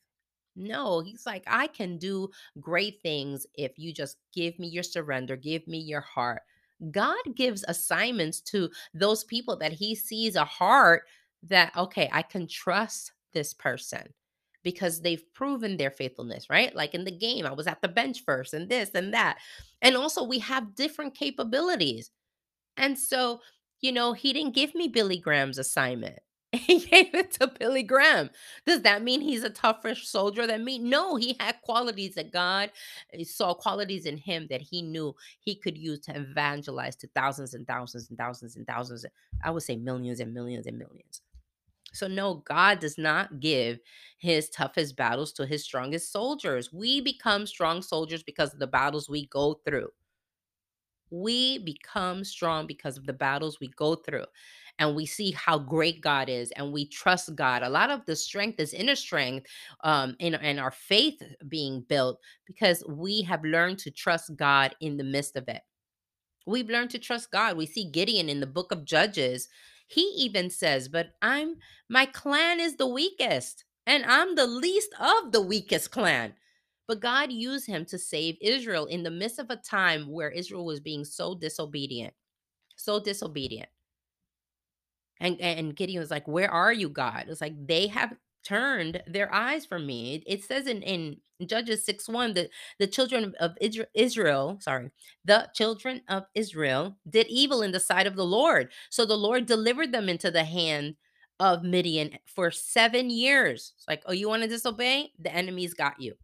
No, 0.57 1.01
He's 1.01 1.27
like, 1.27 1.45
I 1.47 1.69
can 1.69 1.99
do 1.99 2.31
great 2.61 3.01
things 3.03 3.47
if 3.55 3.73
you 3.77 3.93
just 3.93 4.17
give 4.33 4.59
me 4.59 4.69
your 4.69 4.83
surrender, 4.83 5.37
give 5.37 5.67
me 5.69 5.79
your 5.79 6.01
heart. 6.01 6.43
God 6.91 7.23
gives 7.35 7.65
assignments 7.69 8.41
to 8.43 8.71
those 8.93 9.25
people 9.25 9.57
that 9.59 9.73
He 9.73 9.95
sees 9.95 10.37
a 10.37 10.45
heart 10.45 11.05
that, 11.45 11.77
okay, 11.77 12.09
I 12.13 12.23
can 12.23 12.47
trust 12.47 13.13
this 13.33 13.53
person 13.53 14.13
because 14.63 15.01
they've 15.01 15.23
proven 15.35 15.77
their 15.77 15.91
faithfulness, 15.91 16.49
right? 16.49 16.75
Like 16.75 16.95
in 16.95 17.05
the 17.05 17.11
game, 17.11 17.47
I 17.47 17.53
was 17.53 17.67
at 17.67 17.83
the 17.83 17.89
bench 17.89 18.25
first 18.25 18.55
and 18.55 18.69
this 18.69 18.91
and 18.95 19.13
that. 19.13 19.39
And 19.83 19.97
also, 19.97 20.25
we 20.25 20.39
have 20.39 20.75
different 20.75 21.15
capabilities. 21.15 22.11
And 22.77 22.99
so, 22.99 23.41
you 23.81 23.93
know, 23.93 24.15
he 24.15 24.33
didn't 24.33 24.55
give 24.55 24.75
me 24.75 24.89
Billy 24.89 25.19
Graham's 25.19 25.59
assignment. 25.59 26.19
He 26.67 26.79
gave 26.81 27.15
it 27.15 27.33
to 27.33 27.49
Billy 27.49 27.83
Graham. 27.83 28.31
Does 28.67 28.83
that 28.83 29.03
mean 29.03 29.21
he's 29.21 29.43
a 29.43 29.51
tougher 29.51 29.95
soldier 29.95 30.47
than 30.47 30.65
me? 30.65 30.79
No, 30.79 31.17
he 31.17 31.37
had 31.41 31.61
qualities 31.63 32.15
that 32.15 32.33
God 32.33 32.71
eh, 33.13 33.25
saw 33.25 33.55
qualities 33.55 34.07
in 34.07 34.17
him 34.17 34.47
that 34.51 34.61
he 34.61 34.83
knew 34.83 35.15
he 35.41 35.55
could 35.55 35.77
use 35.77 36.01
to 36.01 36.17
evangelize 36.17 36.97
to 36.97 37.09
thousands 37.09 37.55
and 37.55 37.67
thousands 37.67 38.09
and 38.09 38.19
thousands 38.19 38.57
and 38.57 38.67
thousands. 38.67 39.05
I 39.43 39.51
would 39.51 39.63
say 39.63 39.77
millions 39.77 40.21
and 40.21 40.33
millions 40.33 40.67
and 40.67 40.79
millions. 40.79 41.23
So, 41.93 42.09
no, 42.09 42.43
God 42.47 42.81
does 42.81 42.99
not 42.99 43.39
give 43.39 43.79
his 44.19 44.51
toughest 44.51 44.97
battles 44.97 45.33
to 45.35 45.47
his 45.47 45.63
strongest 45.63 46.11
soldiers. 46.11 46.73
We 46.73 47.01
become 47.01 47.47
strong 47.47 47.83
soldiers 47.83 48.25
because 48.25 48.53
of 48.53 48.59
the 48.59 48.67
battles 48.67 49.09
we 49.09 49.27
go 49.27 49.61
through. 49.65 49.91
We 51.11 51.59
become 51.59 52.25
strong 52.25 52.67
because 52.67 52.97
of 52.97 53.07
the 53.07 53.13
battles 53.13 53.61
we 53.61 53.69
go 53.77 53.95
through. 53.97 54.27
And 54.79 54.97
we 54.97 55.07
see 55.07 55.31
how 55.31 55.59
great 55.59 56.01
God 56.01 56.29
is, 56.29 56.51
and 56.53 56.73
we 56.73 56.89
trust 56.89 57.37
God. 57.37 57.63
A 57.63 57.69
lot 57.69 57.91
of 57.91 58.05
the 58.07 58.17
strength 58.17 58.59
is 58.59 58.75
inner 58.75 58.97
strength 58.97 59.47
um, 59.85 60.17
and, 60.19 60.35
and 60.35 60.59
our 60.59 60.73
faith 60.73 61.23
being 61.49 61.85
built 61.89 62.19
because 62.45 62.85
we 62.89 63.23
have 63.23 63.45
learned 63.45 63.79
to 63.81 63.93
trust 63.93 64.35
God 64.37 64.75
in 64.81 64.97
the 64.97 65.05
midst 65.05 65.37
of 65.37 65.49
it. 65.49 65.63
We've 66.47 66.69
learned 66.69 66.91
to 66.91 66.99
trust 66.99 67.31
God. 67.31 67.57
We 67.57 67.67
see 67.67 67.91
Gideon 67.91 68.29
in 68.29 68.41
the 68.41 68.47
book 68.47 68.73
of 68.73 68.85
Judges. 68.85 69.49
He 69.87 70.03
even 70.19 70.51
says, 70.51 70.89
But 70.89 71.11
I'm, 71.23 71.57
my 71.89 72.07
clan 72.07 72.61
is 72.61 72.77
the 72.77 72.89
weakest, 72.89 73.65
and 73.87 74.05
I'm 74.05 74.35
the 74.35 74.47
least 74.47 74.91
of 75.01 75.33
the 75.33 75.41
weakest 75.41 75.91
clan. 75.91 76.35
But 76.87 77.01
God 77.01 77.33
used 77.33 77.67
him 77.67 77.85
to 77.87 77.99
save 77.99 78.37
Israel 78.41 78.87
in 78.87 79.03
the 79.03 79.11
midst 79.11 79.39
of 79.39 79.51
a 79.51 79.57
time 79.57 80.11
where 80.11 80.31
Israel 80.31 80.65
was 80.65 80.81
being 80.81 81.05
so 81.05 81.35
disobedient, 81.35 82.15
so 82.77 83.01
disobedient. 83.01 83.69
And 85.21 85.41
and 85.41 85.77
Gideon 85.77 86.01
was 86.01 86.11
like, 86.11 86.27
"Where 86.29 86.51
are 86.51 86.73
you, 86.73 86.89
God?" 86.89 87.27
It's 87.29 87.41
like 87.41 87.55
they 87.67 87.87
have 87.89 88.15
turned 88.45 89.03
their 89.07 89.33
eyes 89.35 89.65
from 89.67 89.87
me. 89.87 90.23
It, 90.27 90.45
says 90.45 90.67
in 90.67 90.83
in 90.83 91.21
Judges 91.47 91.85
six 91.85 92.09
one 92.09 92.35
that 92.35 92.51
the 92.79 92.87
children 92.87 93.35
of 93.41 93.53
Israel, 93.95 94.59
sorry, 94.61 94.91
the 95.25 95.49
children 95.55 96.03
of 96.09 96.25
Israel 96.35 96.97
did 97.09 97.27
evil 97.29 97.63
in 97.63 97.73
the 97.73 97.81
sight 97.81 98.07
of 98.07 98.17
the 98.17 98.25
Lord. 98.27 98.71
So 98.91 99.07
the 99.07 99.17
Lord 99.17 99.47
delivered 99.47 99.93
them 99.93 100.09
into 100.09 100.31
the 100.31 100.45
hand 100.45 100.97
of 101.41 101.63
Midian 101.65 102.19
for 102.27 102.51
seven 102.51 103.11
years. 103.11 103.73
It's 103.77 103.89
like, 103.89 104.03
oh, 104.07 104.13
you 104.13 104.29
want 104.29 104.43
to 104.43 104.49
disobey? 104.49 105.13
The 105.19 105.35
enemy's 105.35 105.75
got 105.75 106.01
you. 106.01 106.15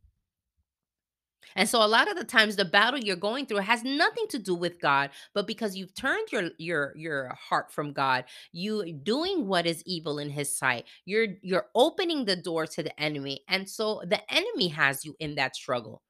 And 1.57 1.69
so 1.69 1.85
a 1.85 1.87
lot 1.87 2.11
of 2.11 2.17
the 2.17 2.25
times 2.25 2.57
the 2.57 2.65
battle 2.65 3.01
you're 3.01 3.17
going 3.17 3.47
through 3.47 3.59
has 3.59 3.83
nothing 3.83 4.27
to 4.29 4.39
do 4.39 4.55
with 4.55 4.81
God, 4.81 5.11
but 5.35 5.47
because 5.47 5.77
you've 5.77 5.95
turned 5.95 6.31
your 6.33 6.51
your 6.59 6.93
your 6.97 7.35
heart 7.49 7.73
from 7.73 7.93
God, 7.93 8.25
you 8.53 8.93
doing 8.93 9.47
what 9.47 9.67
is 9.67 9.83
evil 9.87 10.19
in 10.19 10.31
his 10.31 10.57
sight. 10.57 10.85
You're 11.05 11.29
you're 11.43 11.67
opening 11.75 12.25
the 12.25 12.37
door 12.37 12.67
to 12.67 12.83
the 12.83 12.99
enemy. 13.01 13.41
And 13.49 13.69
so 13.69 14.03
the 14.07 14.21
enemy 14.33 14.69
has 14.69 15.05
you 15.05 15.15
in 15.19 15.35
that 15.37 15.57
struggle. 15.57 16.03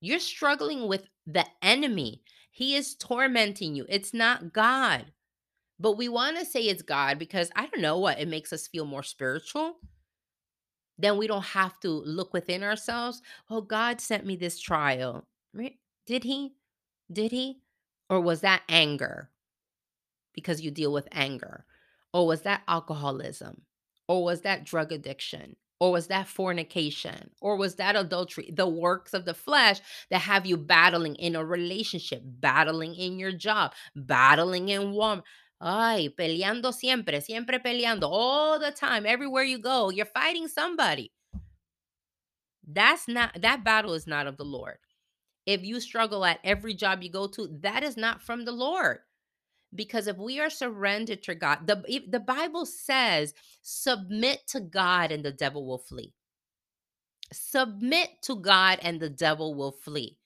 You're 0.00 0.20
struggling 0.20 0.88
with 0.88 1.04
the 1.26 1.46
enemy. 1.62 2.22
He 2.50 2.74
is 2.74 2.94
tormenting 2.94 3.74
you. 3.74 3.86
It's 3.88 4.14
not 4.14 4.52
God. 4.52 5.06
But 5.78 5.98
we 5.98 6.08
want 6.08 6.38
to 6.38 6.44
say 6.46 6.62
it's 6.62 6.82
God 6.82 7.18
because 7.18 7.50
I 7.54 7.66
don't 7.66 7.82
know 7.82 7.98
what 7.98 8.18
it 8.18 8.28
makes 8.28 8.52
us 8.52 8.66
feel 8.66 8.86
more 8.86 9.02
spiritual 9.02 9.76
then 10.98 11.18
we 11.18 11.26
don't 11.26 11.44
have 11.44 11.78
to 11.80 11.90
look 11.90 12.32
within 12.32 12.62
ourselves. 12.62 13.22
Oh, 13.50 13.60
God 13.60 14.00
sent 14.00 14.24
me 14.24 14.36
this 14.36 14.58
trial. 14.58 15.26
Did 16.06 16.24
he? 16.24 16.54
Did 17.12 17.32
he? 17.32 17.60
Or 18.08 18.20
was 18.20 18.40
that 18.40 18.62
anger 18.68 19.30
because 20.32 20.60
you 20.60 20.70
deal 20.70 20.92
with 20.92 21.08
anger? 21.12 21.64
Or 22.12 22.26
was 22.26 22.42
that 22.42 22.62
alcoholism? 22.68 23.62
Or 24.08 24.24
was 24.24 24.42
that 24.42 24.64
drug 24.64 24.92
addiction? 24.92 25.56
Or 25.78 25.92
was 25.92 26.06
that 26.06 26.26
fornication? 26.26 27.30
Or 27.42 27.56
was 27.56 27.74
that 27.74 27.96
adultery? 27.96 28.50
The 28.54 28.68
works 28.68 29.12
of 29.12 29.26
the 29.26 29.34
flesh 29.34 29.80
that 30.10 30.20
have 30.20 30.46
you 30.46 30.56
battling 30.56 31.16
in 31.16 31.36
a 31.36 31.44
relationship, 31.44 32.22
battling 32.24 32.94
in 32.94 33.18
your 33.18 33.32
job, 33.32 33.74
battling 33.94 34.70
in 34.70 34.92
one. 34.92 35.22
Ay, 35.60 36.10
peleando 36.18 36.72
siempre, 36.72 37.20
siempre 37.20 37.58
peleando, 37.58 38.08
all 38.10 38.58
the 38.58 38.70
time, 38.70 39.06
everywhere 39.06 39.42
you 39.42 39.58
go, 39.58 39.90
you're 39.90 40.04
fighting 40.04 40.48
somebody. 40.48 41.12
That's 42.66 43.08
not, 43.08 43.40
that 43.40 43.64
battle 43.64 43.94
is 43.94 44.06
not 44.06 44.26
of 44.26 44.36
the 44.36 44.44
Lord. 44.44 44.78
If 45.46 45.62
you 45.62 45.80
struggle 45.80 46.24
at 46.24 46.40
every 46.44 46.74
job 46.74 47.02
you 47.02 47.10
go 47.10 47.26
to, 47.28 47.48
that 47.60 47.82
is 47.84 47.96
not 47.96 48.20
from 48.20 48.44
the 48.44 48.52
Lord. 48.52 48.98
Because 49.74 50.06
if 50.06 50.16
we 50.16 50.40
are 50.40 50.50
surrendered 50.50 51.22
to 51.24 51.34
God, 51.34 51.66
the, 51.66 52.02
the 52.08 52.20
Bible 52.20 52.66
says, 52.66 53.32
submit 53.62 54.46
to 54.48 54.60
God 54.60 55.12
and 55.12 55.24
the 55.24 55.32
devil 55.32 55.66
will 55.66 55.78
flee. 55.78 56.12
Submit 57.32 58.10
to 58.22 58.36
God 58.36 58.78
and 58.82 59.00
the 59.00 59.10
devil 59.10 59.54
will 59.54 59.72
flee. 59.72 60.18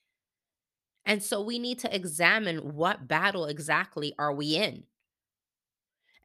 And 1.05 1.21
so 1.23 1.41
we 1.41 1.57
need 1.57 1.79
to 1.79 1.95
examine 1.95 2.75
what 2.75 3.07
battle 3.07 3.45
exactly 3.45 4.13
are 4.19 4.33
we 4.33 4.55
in? 4.55 4.83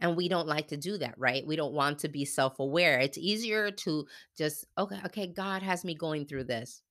And 0.00 0.16
we 0.16 0.28
don't 0.28 0.48
like 0.48 0.68
to 0.68 0.76
do 0.76 0.98
that 0.98 1.14
right? 1.18 1.46
We 1.46 1.56
don't 1.56 1.74
want 1.74 2.00
to 2.00 2.08
be 2.08 2.24
self-aware. 2.24 2.98
It's 3.00 3.18
easier 3.18 3.70
to 3.70 4.06
just 4.36 4.64
okay 4.78 5.00
okay 5.06 5.26
god 5.26 5.62
has 5.62 5.84
me 5.84 5.94
going 5.94 6.26
through 6.26 6.44
this. 6.44 6.82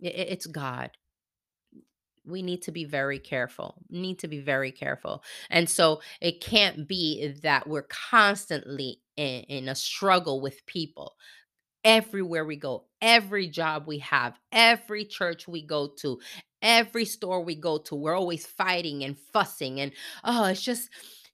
It's 0.00 0.46
god. 0.46 0.90
We 2.24 2.42
need 2.42 2.62
to 2.62 2.72
be 2.72 2.84
very 2.84 3.18
careful 3.18 3.76
need 3.90 4.18
to 4.20 4.28
be 4.28 4.40
very 4.40 4.72
careful. 4.72 5.22
And 5.50 5.68
so 5.70 6.00
it 6.20 6.40
can't 6.40 6.88
be 6.88 7.28
that 7.42 7.68
we're 7.68 7.86
constantly 7.88 9.00
in, 9.16 9.42
in 9.44 9.68
a 9.68 9.74
struggle 9.74 10.40
with 10.40 10.66
people. 10.66 11.14
Everywhere 11.84 12.44
we 12.44 12.56
go, 12.56 12.86
every 13.00 13.48
job 13.48 13.84
we 13.86 14.00
have, 14.00 14.36
every 14.50 15.04
church 15.04 15.46
we 15.46 15.64
go 15.64 15.88
to, 16.00 16.18
every 16.60 17.04
store 17.04 17.44
we 17.44 17.54
go 17.54 17.78
to, 17.78 17.94
we're 17.94 18.16
always 18.16 18.44
fighting 18.44 19.04
and 19.04 19.16
fussing. 19.32 19.80
And 19.80 19.92
oh, 20.24 20.46
it's 20.46 20.62
just 20.62 20.90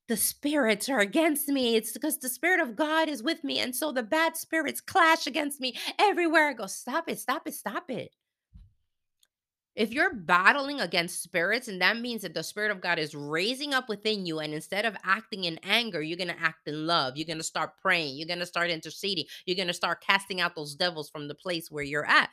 the 0.09 0.17
spirits 0.17 0.89
are 0.89 1.01
against 1.01 1.49
me. 1.49 1.77
It's 1.77 1.93
because 1.93 2.19
the 2.19 2.29
spirit 2.29 2.61
of 2.61 2.77
God 2.77 3.09
is 3.09 3.23
with 3.23 3.45
me. 3.45 3.59
And 3.59 3.75
so 3.75 3.93
the 3.93 4.03
bad 4.03 4.37
spirits 4.37 4.81
clash 4.81 5.27
against 5.27 5.61
me 5.61 5.75
everywhere 5.99 6.49
I 6.49 6.53
go. 6.53 6.67
Stop 6.67 7.09
it, 7.09 7.19
stop 7.19 7.47
it, 7.47 7.55
stop 7.55 7.91
it. 7.91 8.15
If 9.75 9.95
you're 9.95 10.15
battling 10.15 10.81
against 10.81 11.23
spirits, 11.23 11.67
and 11.67 11.81
that 11.81 11.99
means 11.99 12.23
that 12.23 12.35
the 12.35 12.43
Spirit 12.43 12.71
of 12.71 12.83
God 12.83 12.99
is 12.99 13.15
raising 13.15 13.73
up 13.73 13.89
within 13.89 14.27
you, 14.27 14.39
and 14.41 14.53
instead 14.53 14.85
of 14.85 14.99
acting 15.03 15.45
in 15.45 15.59
anger, 15.63 16.03
you're 16.03 16.19
going 16.19 16.29
to 16.29 16.39
act 16.39 16.69
in 16.69 16.87
love. 16.87 17.17
You're 17.17 17.27
going 17.27 17.39
to 17.39 17.45
start 17.45 17.79
praying. 17.81 18.19
You're 18.19 18.27
going 18.27 18.39
to 18.41 18.45
start 18.45 18.69
interceding. 18.69 19.25
You're 19.47 19.57
going 19.57 19.69
to 19.69 19.75
start 19.75 20.03
casting 20.03 20.43
out 20.43 20.55
those 20.55 20.75
devils 20.75 21.09
from 21.09 21.27
the 21.27 21.35
place 21.35 21.71
where 21.71 21.83
you're 21.83 22.05
at. 22.05 22.29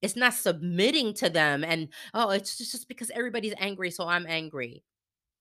It's 0.00 0.16
not 0.16 0.32
submitting 0.32 1.12
to 1.14 1.28
them 1.28 1.64
and, 1.64 1.88
oh, 2.14 2.30
it's 2.30 2.56
just 2.56 2.88
because 2.88 3.10
everybody's 3.10 3.54
angry, 3.58 3.90
so 3.90 4.06
I'm 4.06 4.26
angry. 4.26 4.84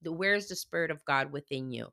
Where's 0.04 0.48
the 0.48 0.56
Spirit 0.56 0.92
of 0.92 1.04
God 1.06 1.32
within 1.32 1.72
you? 1.72 1.88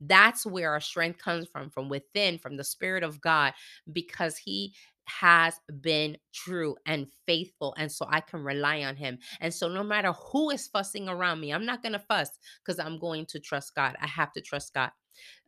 That's 0.00 0.46
where 0.46 0.70
our 0.70 0.80
strength 0.80 1.18
comes 1.18 1.48
from, 1.48 1.70
from 1.70 1.88
within, 1.88 2.38
from 2.38 2.56
the 2.56 2.64
Spirit 2.64 3.02
of 3.02 3.20
God, 3.20 3.52
because 3.92 4.36
He 4.36 4.74
has 5.06 5.54
been 5.80 6.16
true 6.32 6.76
and 6.86 7.08
faithful. 7.26 7.74
And 7.78 7.90
so 7.90 8.06
I 8.08 8.20
can 8.20 8.44
rely 8.44 8.82
on 8.84 8.96
Him. 8.96 9.18
And 9.40 9.52
so 9.52 9.68
no 9.68 9.82
matter 9.82 10.12
who 10.12 10.50
is 10.50 10.68
fussing 10.68 11.08
around 11.08 11.40
me, 11.40 11.52
I'm 11.52 11.66
not 11.66 11.82
going 11.82 11.94
to 11.94 11.98
fuss 11.98 12.30
because 12.64 12.78
I'm 12.78 12.98
going 12.98 13.26
to 13.26 13.40
trust 13.40 13.74
God. 13.74 13.96
I 14.00 14.06
have 14.06 14.32
to 14.32 14.40
trust 14.40 14.74
God. 14.74 14.90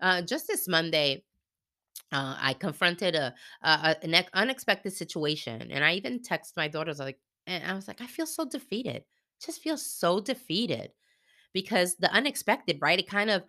Uh, 0.01 0.23
just 0.23 0.49
this 0.49 0.67
Monday, 0.67 1.25
uh, 2.13 2.37
I 2.41 2.55
confronted 2.55 3.15
a, 3.15 3.35
a 3.63 3.97
an 4.03 4.25
unexpected 4.35 4.93
situation, 4.93 5.71
and 5.71 5.85
I 5.85 5.95
even 5.95 6.21
texted 6.21 6.57
my 6.57 6.67
daughters 6.67 6.99
like, 6.99 7.21
and 7.47 7.63
I 7.65 7.75
was 7.75 7.87
like, 7.87 8.01
I 8.01 8.07
feel 8.07 8.27
so 8.27 8.45
defeated. 8.45 9.05
Just 9.45 9.63
feel 9.63 9.77
so 9.77 10.21
defeated 10.21 10.91
because 11.53 11.97
the 11.97 12.13
unexpected, 12.13 12.79
right? 12.81 12.99
It 12.99 13.09
kind 13.09 13.31
of 13.31 13.45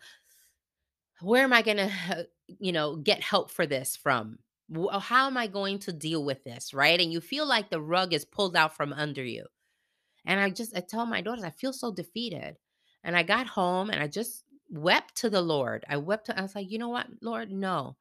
where 1.21 1.43
am 1.43 1.53
I 1.53 1.61
going 1.61 1.77
to, 1.77 2.27
you 2.59 2.71
know, 2.71 2.95
get 2.95 3.21
help 3.21 3.51
for 3.51 3.65
this 3.65 3.95
from? 3.95 4.39
Uh, 4.75 4.99
How 4.99 5.27
am 5.27 5.37
I 5.37 5.47
going 5.47 5.79
to 5.79 5.93
deal 5.93 6.23
with 6.23 6.43
this? 6.43 6.73
Right. 6.73 6.99
And 6.99 7.11
you 7.11 7.21
feel 7.21 7.45
like 7.45 7.69
the 7.69 7.81
rug 7.81 8.13
is 8.13 8.25
pulled 8.25 8.55
out 8.55 8.75
from 8.75 8.93
under 8.93 9.23
you. 9.23 9.45
And 10.25 10.39
I 10.39 10.49
just, 10.49 10.75
I 10.75 10.81
tell 10.81 11.05
my 11.05 11.21
daughters, 11.21 11.43
I 11.43 11.51
feel 11.51 11.73
so 11.73 11.91
defeated. 11.91 12.57
And 13.03 13.15
I 13.15 13.23
got 13.23 13.47
home 13.47 13.89
and 13.89 14.01
I 14.01 14.07
just 14.07 14.43
wept 14.69 15.15
to 15.17 15.29
the 15.29 15.41
Lord. 15.41 15.83
I 15.89 15.97
wept 15.97 16.27
to, 16.27 16.37
I 16.37 16.41
was 16.41 16.55
like, 16.55 16.71
you 16.71 16.77
know 16.77 16.89
what, 16.89 17.07
Lord? 17.21 17.51
No, 17.51 17.97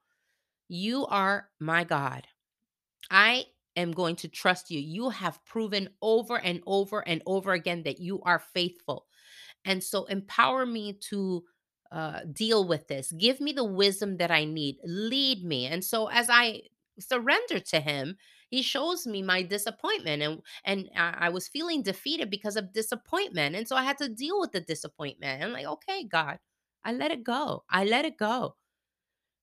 you 0.67 1.05
are 1.07 1.49
my 1.59 1.83
God. 1.83 2.27
I 3.09 3.45
am 3.75 3.91
going 3.91 4.15
to 4.17 4.27
trust 4.27 4.69
you. 4.69 4.79
You 4.79 5.09
have 5.09 5.43
proven 5.45 5.89
over 6.01 6.37
and 6.37 6.61
over 6.65 7.07
and 7.07 7.21
over 7.25 7.53
again 7.53 7.83
that 7.83 7.99
you 7.99 8.21
are 8.21 8.39
faithful. 8.53 9.05
And 9.65 9.83
so 9.83 10.05
empower 10.05 10.65
me 10.65 10.93
to 11.09 11.43
uh, 11.91 12.21
deal 12.31 12.67
with 12.67 12.87
this. 12.87 13.11
Give 13.11 13.39
me 13.39 13.51
the 13.53 13.63
wisdom 13.65 14.17
that 14.17 14.31
I 14.31 14.45
need. 14.45 14.77
Lead 14.83 15.43
me. 15.43 15.65
And 15.65 15.83
so 15.83 16.07
as 16.07 16.29
I 16.29 16.63
surrender 16.99 17.59
to 17.59 17.79
him, 17.79 18.17
he 18.49 18.61
shows 18.61 19.07
me 19.07 19.21
my 19.21 19.41
disappointment 19.43 20.21
and 20.21 20.41
and 20.65 20.89
I, 20.95 21.15
I 21.27 21.29
was 21.29 21.47
feeling 21.47 21.83
defeated 21.83 22.29
because 22.29 22.55
of 22.57 22.73
disappointment. 22.73 23.55
And 23.55 23.67
so 23.67 23.75
I 23.75 23.83
had 23.83 23.97
to 23.99 24.09
deal 24.09 24.39
with 24.39 24.51
the 24.51 24.61
disappointment. 24.61 25.43
I'm 25.43 25.53
like, 25.53 25.65
okay, 25.65 26.03
God, 26.05 26.39
I 26.83 26.91
let 26.93 27.11
it 27.11 27.23
go. 27.23 27.63
I 27.69 27.85
let 27.85 28.05
it 28.05 28.17
go. 28.17 28.55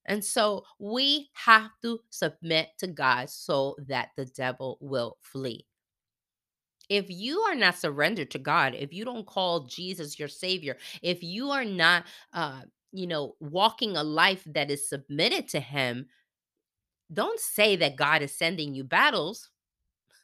And 0.06 0.24
so 0.24 0.64
we 0.78 1.30
have 1.34 1.70
to 1.82 2.00
submit 2.10 2.70
to 2.78 2.86
God 2.88 3.30
so 3.30 3.76
that 3.86 4.10
the 4.16 4.24
devil 4.24 4.78
will 4.80 5.18
flee. 5.20 5.66
If 6.88 7.10
you 7.10 7.40
are 7.40 7.54
not 7.54 7.76
surrendered 7.78 8.30
to 8.32 8.38
God, 8.38 8.74
if 8.74 8.92
you 8.92 9.04
don't 9.04 9.26
call 9.26 9.60
Jesus 9.66 10.18
your 10.18 10.28
savior, 10.28 10.76
if 11.02 11.22
you 11.22 11.50
are 11.50 11.64
not 11.64 12.04
uh 12.32 12.62
you 12.92 13.06
know 13.06 13.36
walking 13.40 13.96
a 13.96 14.04
life 14.04 14.42
that 14.46 14.70
is 14.70 14.88
submitted 14.88 15.48
to 15.48 15.60
him, 15.60 16.06
don't 17.12 17.40
say 17.40 17.76
that 17.76 17.96
God 17.96 18.22
is 18.22 18.32
sending 18.36 18.74
you 18.74 18.84
battles 18.84 19.50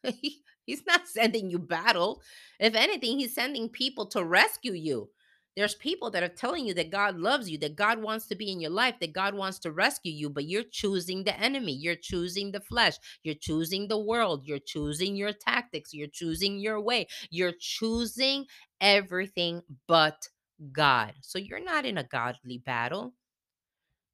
he's 0.67 0.85
not 0.87 1.07
sending 1.09 1.51
you 1.51 1.59
battle. 1.59 2.23
If 2.61 2.75
anything, 2.75 3.19
he's 3.19 3.35
sending 3.35 3.69
people 3.69 4.07
to 4.07 4.25
rescue 4.25 4.73
you. 4.73 5.11
There's 5.57 5.77
people 5.77 6.11
that 6.11 6.23
are 6.25 6.29
telling 6.29 6.67
you 6.67 6.75
that 6.75 6.91
God 6.91 7.17
loves 7.17 7.49
you, 7.49 7.59
that 7.59 7.77
God 7.77 8.03
wants 8.03 8.27
to 8.27 8.35
be 8.35 8.51
in 8.51 8.61
your 8.61 8.73
life, 8.73 8.97
that 9.01 9.13
God 9.13 9.35
wants 9.35 9.61
to 9.61 9.71
rescue 9.71 10.13
you, 10.13 10.29
but 10.29 10.47
you're 10.47 10.65
choosing 10.65 11.23
the 11.23 11.39
enemy. 11.39 11.73
You're 11.73 11.95
choosing 11.95 12.51
the 12.51 12.61
flesh. 12.61 12.95
You're 13.23 13.37
choosing 13.37 13.87
the 13.87 13.99
world. 13.99 14.45
You're 14.45 14.59
choosing 14.59 15.15
your 15.15 15.33
tactics. 15.33 15.95
You're 15.95 16.09
choosing 16.09 16.59
your 16.59 16.81
way. 16.81 17.07
You're 17.31 17.55
choosing 17.59 18.47
everything 18.81 19.63
but 19.87 20.29
God. 20.73 21.15
So 21.21 21.39
you're 21.39 21.63
not 21.63 21.87
in 21.87 21.99
a 21.99 22.05
godly 22.05 22.59
battle. 22.59 23.15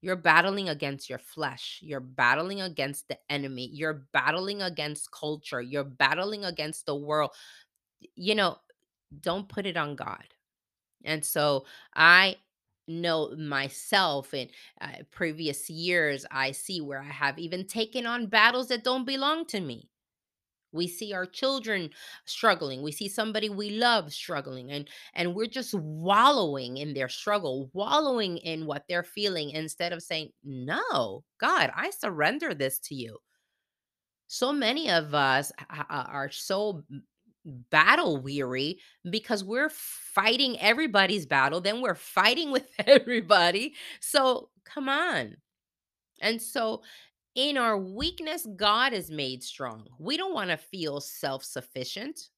You're 0.02 0.16
battling 0.16 0.68
against 0.68 1.08
your 1.08 1.18
flesh. 1.18 1.78
You're 1.82 2.00
battling 2.00 2.60
against 2.60 3.08
the 3.08 3.18
enemy. 3.28 3.70
You're 3.72 4.06
battling 4.12 4.62
against 4.62 5.10
culture. 5.10 5.60
You're 5.60 5.84
battling 5.84 6.44
against 6.44 6.86
the 6.86 6.94
world. 6.94 7.30
You 8.14 8.34
know, 8.34 8.56
don't 9.20 9.48
put 9.48 9.66
it 9.66 9.76
on 9.76 9.96
God. 9.96 10.24
And 11.04 11.24
so 11.24 11.66
I 11.94 12.36
know 12.88 13.34
myself 13.36 14.34
in 14.34 14.50
uh, 14.80 14.98
previous 15.10 15.70
years, 15.70 16.26
I 16.30 16.52
see 16.52 16.80
where 16.80 17.00
I 17.00 17.04
have 17.10 17.38
even 17.38 17.66
taken 17.66 18.06
on 18.06 18.26
battles 18.26 18.68
that 18.68 18.84
don't 18.84 19.04
belong 19.04 19.46
to 19.46 19.60
me. 19.60 19.88
We 20.72 20.86
see 20.86 21.12
our 21.12 21.26
children 21.26 21.90
struggling. 22.26 22.82
We 22.82 22.92
see 22.92 23.08
somebody 23.08 23.48
we 23.48 23.70
love 23.70 24.12
struggling 24.12 24.70
and 24.70 24.88
and 25.14 25.34
we're 25.34 25.46
just 25.46 25.74
wallowing 25.74 26.76
in 26.76 26.94
their 26.94 27.08
struggle, 27.08 27.70
wallowing 27.72 28.38
in 28.38 28.66
what 28.66 28.84
they're 28.88 29.02
feeling 29.04 29.50
instead 29.50 29.92
of 29.92 30.02
saying, 30.02 30.30
"No, 30.44 31.24
God, 31.38 31.72
I 31.74 31.90
surrender 31.90 32.54
this 32.54 32.78
to 32.80 32.94
you." 32.94 33.18
So 34.28 34.52
many 34.52 34.88
of 34.90 35.12
us 35.14 35.50
a- 35.58 35.84
are 35.92 36.30
so 36.30 36.84
battle 37.44 38.20
weary 38.20 38.78
because 39.08 39.42
we're 39.42 39.70
fighting 39.70 40.58
everybody's 40.60 41.26
battle, 41.26 41.60
then 41.60 41.80
we're 41.80 41.94
fighting 41.94 42.50
with 42.50 42.68
everybody. 42.86 43.74
So, 44.00 44.50
come 44.64 44.88
on. 44.88 45.36
And 46.20 46.40
so 46.40 46.82
in 47.34 47.56
our 47.56 47.78
weakness, 47.78 48.46
God 48.56 48.92
is 48.92 49.10
made 49.10 49.42
strong. 49.42 49.86
We 49.98 50.16
don't 50.16 50.34
want 50.34 50.50
to 50.50 50.56
feel 50.56 51.00
self 51.00 51.44
sufficient. 51.44 52.28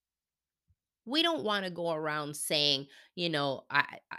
We 1.04 1.22
don't 1.22 1.42
want 1.42 1.64
to 1.64 1.70
go 1.70 1.90
around 1.92 2.36
saying, 2.36 2.86
you 3.16 3.28
know, 3.28 3.64
I, 3.70 3.84
I 4.10 4.18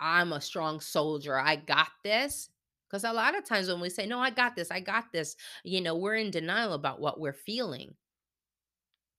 I'm 0.00 0.32
a 0.32 0.40
strong 0.40 0.80
soldier. 0.80 1.38
I 1.38 1.56
got 1.56 1.88
this. 2.02 2.50
Because 2.90 3.04
a 3.04 3.12
lot 3.12 3.36
of 3.36 3.44
times 3.44 3.68
when 3.68 3.80
we 3.80 3.88
say, 3.88 4.06
no, 4.06 4.20
I 4.20 4.30
got 4.30 4.54
this, 4.54 4.70
I 4.70 4.78
got 4.78 5.10
this, 5.12 5.34
you 5.64 5.80
know, 5.80 5.96
we're 5.96 6.14
in 6.14 6.30
denial 6.30 6.74
about 6.74 7.00
what 7.00 7.18
we're 7.18 7.32
feeling 7.32 7.94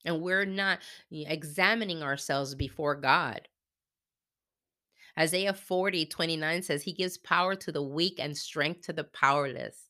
and 0.06 0.22
we're 0.22 0.46
not 0.46 0.80
examining 1.12 2.04
ourselves 2.04 2.56
before 2.56 2.96
God. 2.96 3.48
Isaiah 5.18 5.54
40 5.54 6.06
29 6.06 6.62
says, 6.64 6.84
He 6.84 6.94
gives 6.94 7.18
power 7.18 7.56
to 7.56 7.72
the 7.72 7.84
weak 7.84 8.20
and 8.20 8.36
strength 8.36 8.82
to 8.84 8.94
the 8.94 9.06
powerless. 9.06 9.90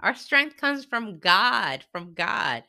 Our 0.00 0.14
strength 0.14 0.56
comes 0.56 0.84
from 0.84 1.18
God, 1.18 1.84
from 1.90 2.12
God. 2.14 2.64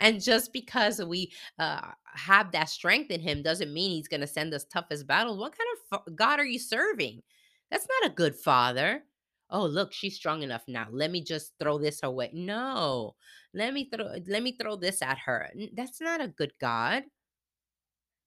And 0.00 0.20
just 0.20 0.52
because 0.52 1.02
we 1.02 1.32
uh, 1.58 1.80
have 2.06 2.50
that 2.52 2.68
strength 2.68 3.10
in 3.10 3.20
him 3.20 3.42
doesn't 3.42 3.72
mean 3.72 3.92
he's 3.92 4.08
going 4.08 4.22
to 4.22 4.26
send 4.26 4.52
us 4.52 4.64
toughest 4.64 5.06
battles. 5.06 5.38
What 5.38 5.54
kind 5.56 6.02
of 6.06 6.16
God 6.16 6.40
are 6.40 6.44
you 6.44 6.58
serving? 6.58 7.22
That's 7.70 7.86
not 8.00 8.10
a 8.10 8.14
good 8.14 8.34
father. 8.34 9.04
Oh, 9.50 9.66
look, 9.66 9.92
she's 9.92 10.16
strong 10.16 10.42
enough 10.42 10.64
now. 10.66 10.88
Let 10.90 11.12
me 11.12 11.22
just 11.22 11.52
throw 11.60 11.78
this 11.78 12.02
away. 12.02 12.30
No. 12.32 13.14
Let 13.54 13.72
me 13.72 13.88
throw 13.92 14.06
let 14.26 14.42
me 14.42 14.56
throw 14.60 14.76
this 14.76 15.00
at 15.00 15.18
her. 15.18 15.48
That's 15.74 16.00
not 16.00 16.20
a 16.20 16.28
good 16.28 16.52
God. 16.60 17.04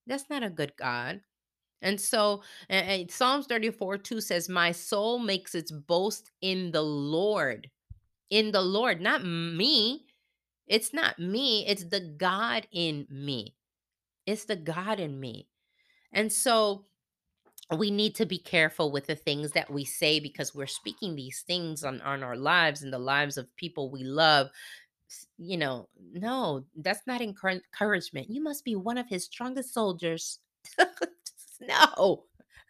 That's 0.08 0.30
not 0.30 0.44
a 0.44 0.50
good 0.50 0.74
God. 0.78 1.22
And 1.82 2.00
so 2.00 2.42
and, 2.70 3.12
Psalms 3.12 3.46
34 3.48 3.98
2 3.98 4.22
says, 4.22 4.50
My 4.50 4.72
soul 4.72 5.20
makes 5.20 5.54
its 5.54 5.72
boast 5.72 6.32
in 6.42 6.72
the 6.72 6.82
Lord. 6.82 7.70
In 8.30 8.52
the 8.52 8.62
Lord, 8.62 9.02
not 9.02 9.24
me. 9.24 10.06
It's 10.68 10.94
not 10.94 11.18
me, 11.18 11.66
it's 11.66 11.86
the 11.86 12.02
God 12.18 12.68
in 12.72 13.08
me. 13.10 13.56
It's 14.26 14.46
the 14.46 14.58
God 14.58 15.00
in 15.00 15.20
me. 15.20 15.48
And 16.12 16.32
so 16.32 16.86
we 17.78 17.92
need 17.92 18.16
to 18.16 18.26
be 18.26 18.38
careful 18.38 18.92
with 18.92 19.08
the 19.08 19.16
things 19.16 19.52
that 19.52 19.70
we 19.70 19.84
say 19.86 20.20
because 20.20 20.56
we're 20.56 20.68
speaking 20.68 21.16
these 21.16 21.44
things 21.48 21.84
on, 21.84 22.02
on 22.02 22.24
our 22.24 22.36
lives 22.36 22.82
and 22.82 22.92
the 22.92 23.00
lives 23.00 23.38
of 23.38 23.54
people 23.56 23.90
we 23.90 24.04
love. 24.04 24.50
You 25.38 25.58
know, 25.58 25.90
no, 26.14 26.66
that's 26.76 27.06
not 27.08 27.22
encour- 27.22 27.62
encouragement. 27.74 28.30
You 28.30 28.42
must 28.42 28.66
be 28.66 28.76
one 28.76 28.98
of 28.98 29.08
his 29.08 29.26
strongest 29.26 29.74
soldiers. 29.74 30.40
no. 31.62 32.26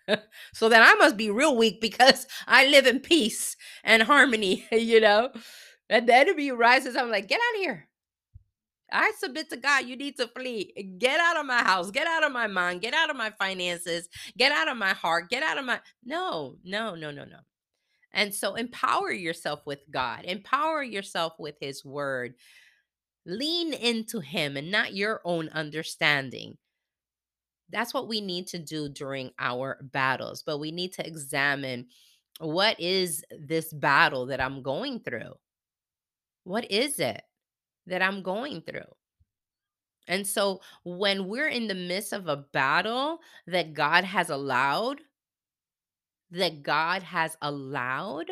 so 0.54 0.70
then 0.70 0.82
I 0.82 0.94
must 0.96 1.18
be 1.18 1.30
real 1.30 1.58
weak 1.58 1.82
because 1.82 2.28
I 2.48 2.68
live 2.68 2.88
in 2.88 3.00
peace 3.00 3.56
and 3.84 4.04
harmony, 4.04 4.66
you 4.72 5.02
know? 5.02 5.32
And 5.90 6.08
the 6.08 6.16
enemy 6.16 6.52
rises. 6.52 6.96
I'm 6.96 7.10
like, 7.10 7.28
get 7.28 7.40
out 7.40 7.56
of 7.56 7.62
here 7.62 7.88
I 8.92 9.12
submit 9.18 9.50
to 9.50 9.58
God. 9.58 9.86
You 9.86 9.96
need 9.96 10.18
to 10.18 10.28
flee. 10.28 10.74
Get 10.98 11.20
out 11.20 11.38
of 11.38 11.46
my 11.46 11.64
house. 11.64 11.92
Get 11.92 12.08
out 12.08 12.24
of 12.24 12.32
my 12.32 12.48
mind. 12.48 12.82
Get 12.82 12.94
out 12.94 13.10
of 13.10 13.16
my 13.16 13.32
finances. 13.32 14.08
Get 14.38 14.52
out 14.52 14.68
of 14.68 14.78
my 14.78 14.94
heart. 14.94 15.30
Get 15.30 15.44
out 15.44 15.58
of 15.58 15.66
my. 15.66 15.80
No, 16.06 16.56
no, 16.64 16.96
no, 16.96 17.12
no, 17.12 17.26
no. 17.26 17.40
And 18.14 18.34
so 18.34 18.56
empower 18.56 19.12
yourself 19.12 19.66
with 19.66 19.80
God. 19.92 20.26
Empower 20.26 20.84
yourself 20.84 21.34
with 21.38 21.56
His 21.60 21.84
word. 21.84 22.36
Lean 23.26 23.74
into 23.74 24.20
Him 24.20 24.58
and 24.58 24.72
not 24.72 24.96
your 24.96 25.22
own 25.26 25.50
understanding. 25.50 26.58
That's 27.70 27.94
what 27.94 28.08
we 28.08 28.22
need 28.22 28.48
to 28.48 28.60
do 28.60 28.90
during 28.90 29.32
our 29.40 29.80
battles. 29.82 30.44
But 30.46 30.60
we 30.60 30.72
need 30.72 30.94
to 30.94 31.06
examine 31.06 31.88
what 32.40 32.80
is 32.80 33.24
this 33.38 33.74
battle 33.74 34.28
that 34.28 34.40
I'm 34.40 34.62
going 34.62 35.02
through? 35.02 35.34
What 36.44 36.72
is 36.72 37.00
it 37.00 37.22
that 37.88 38.02
I'm 38.02 38.22
going 38.22 38.62
through? 38.62 38.94
And 40.08 40.26
so 40.26 40.62
when 40.86 41.28
we're 41.28 41.50
in 41.50 41.68
the 41.68 41.76
midst 41.76 42.14
of 42.14 42.28
a 42.28 42.38
battle 42.38 43.20
that 43.48 43.74
God 43.74 44.06
has 44.06 44.30
allowed, 44.30 45.02
that 46.32 46.64
God 46.64 47.04
has 47.04 47.38
allowed, 47.42 48.30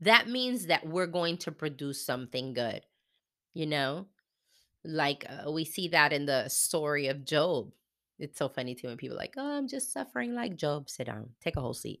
that 0.00 0.28
means 0.28 0.66
that 0.66 0.86
we're 0.86 1.06
going 1.06 1.38
to 1.38 1.52
produce 1.52 2.04
something 2.04 2.52
good, 2.54 2.82
you 3.54 3.66
know? 3.66 4.06
Like 4.84 5.24
uh, 5.28 5.50
we 5.50 5.64
see 5.64 5.88
that 5.88 6.12
in 6.12 6.26
the 6.26 6.48
story 6.48 7.06
of 7.06 7.24
Job. 7.24 7.72
It's 8.18 8.38
so 8.38 8.48
funny 8.48 8.74
too 8.74 8.88
when 8.88 8.96
people 8.96 9.16
like, 9.16 9.34
"Oh, 9.36 9.58
I'm 9.58 9.68
just 9.68 9.92
suffering 9.92 10.34
like 10.34 10.56
Job." 10.56 10.90
Sit 10.90 11.06
down. 11.06 11.30
Take 11.40 11.56
a 11.56 11.60
whole 11.60 11.74
seat. 11.74 12.00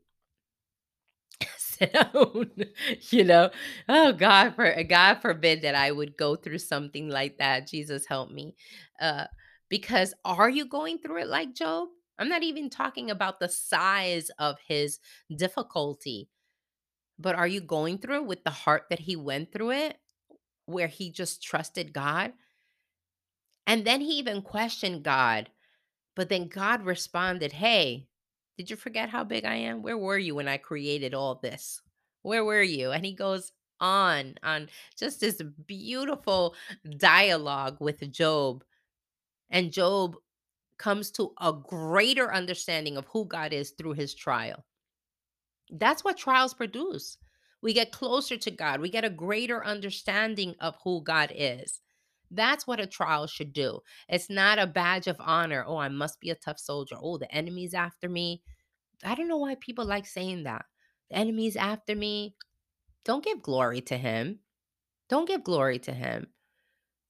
sit 1.56 1.92
down. 1.92 2.50
you 3.10 3.24
know, 3.24 3.50
oh 3.88 4.12
God, 4.12 4.54
for 4.56 4.82
God 4.84 5.14
forbid 5.22 5.62
that 5.62 5.74
I 5.74 5.92
would 5.92 6.16
go 6.16 6.34
through 6.34 6.58
something 6.58 7.08
like 7.08 7.38
that. 7.38 7.68
Jesus 7.68 8.06
help 8.06 8.30
me. 8.30 8.56
Uh, 9.00 9.26
because 9.68 10.12
are 10.24 10.50
you 10.50 10.66
going 10.66 10.98
through 10.98 11.22
it 11.22 11.28
like 11.28 11.54
Job? 11.54 11.88
I'm 12.22 12.28
not 12.28 12.42
even 12.42 12.70
talking 12.70 13.10
about 13.10 13.40
the 13.40 13.48
size 13.48 14.30
of 14.38 14.56
his 14.66 15.00
difficulty, 15.34 16.28
but 17.18 17.34
are 17.34 17.46
you 17.46 17.60
going 17.60 17.98
through 17.98 18.22
it 18.22 18.26
with 18.26 18.44
the 18.44 18.50
heart 18.50 18.84
that 18.90 19.00
he 19.00 19.16
went 19.16 19.52
through 19.52 19.72
it? 19.72 19.98
where 20.66 20.88
he 20.88 21.10
just 21.10 21.42
trusted 21.42 21.92
God. 21.92 22.32
And 23.66 23.84
then 23.84 24.00
he 24.00 24.18
even 24.18 24.42
questioned 24.42 25.04
God, 25.04 25.50
but 26.16 26.28
then 26.28 26.48
God 26.48 26.84
responded, 26.84 27.52
Hey, 27.52 28.08
did 28.58 28.70
you 28.70 28.76
forget 28.76 29.08
how 29.08 29.24
big 29.24 29.44
I 29.44 29.54
am? 29.54 29.82
Where 29.82 29.98
were 29.98 30.18
you 30.18 30.34
when 30.34 30.48
I 30.48 30.56
created 30.56 31.14
all 31.14 31.36
this? 31.36 31.80
Where 32.22 32.44
were 32.44 32.62
you? 32.62 32.90
And 32.90 33.04
he 33.04 33.14
goes 33.14 33.52
on, 33.80 34.34
on 34.42 34.68
just 34.98 35.20
this 35.20 35.40
beautiful 35.66 36.54
dialogue 36.98 37.76
with 37.80 38.10
Job. 38.12 38.64
And 39.50 39.72
Job 39.72 40.16
comes 40.82 41.12
to 41.12 41.32
a 41.40 41.52
greater 41.52 42.34
understanding 42.34 42.96
of 42.96 43.06
who 43.12 43.24
God 43.24 43.52
is 43.52 43.70
through 43.70 43.92
his 43.92 44.14
trial. 44.14 44.64
That's 45.70 46.02
what 46.02 46.18
trials 46.18 46.54
produce. 46.54 47.16
We 47.62 47.72
get 47.72 47.92
closer 47.92 48.36
to 48.36 48.50
God, 48.50 48.80
we 48.80 48.90
get 48.90 49.04
a 49.04 49.10
greater 49.10 49.64
understanding 49.64 50.56
of 50.58 50.76
who 50.82 51.00
God 51.00 51.32
is. 51.32 51.80
That's 52.32 52.66
what 52.66 52.80
a 52.80 52.86
trial 52.86 53.28
should 53.28 53.52
do. 53.52 53.80
It's 54.08 54.28
not 54.28 54.58
a 54.58 54.66
badge 54.66 55.06
of 55.06 55.16
honor. 55.20 55.64
Oh, 55.64 55.76
I 55.76 55.88
must 55.88 56.18
be 56.18 56.30
a 56.30 56.34
tough 56.34 56.58
soldier. 56.58 56.96
Oh, 57.00 57.16
the 57.16 57.32
enemy's 57.32 57.74
after 57.74 58.08
me. 58.08 58.42
I 59.04 59.14
don't 59.14 59.28
know 59.28 59.36
why 59.36 59.54
people 59.60 59.84
like 59.84 60.06
saying 60.06 60.44
that. 60.44 60.64
The 61.10 61.16
enemy's 61.16 61.56
after 61.56 61.94
me. 61.94 62.34
Don't 63.04 63.24
give 63.24 63.42
glory 63.42 63.82
to 63.82 63.96
him. 63.96 64.40
Don't 65.08 65.28
give 65.28 65.44
glory 65.44 65.78
to 65.80 65.92
him. 65.92 66.28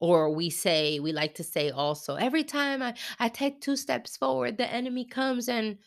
Or 0.02 0.34
we 0.34 0.50
say, 0.50 0.98
we 0.98 1.12
like 1.12 1.36
to 1.36 1.44
say 1.44 1.70
also, 1.70 2.16
every 2.16 2.42
time 2.42 2.82
I, 2.82 2.94
I 3.20 3.28
take 3.28 3.60
two 3.60 3.76
steps 3.76 4.16
forward, 4.16 4.58
the 4.58 4.68
enemy 4.68 5.04
comes 5.06 5.48
and 5.48 5.78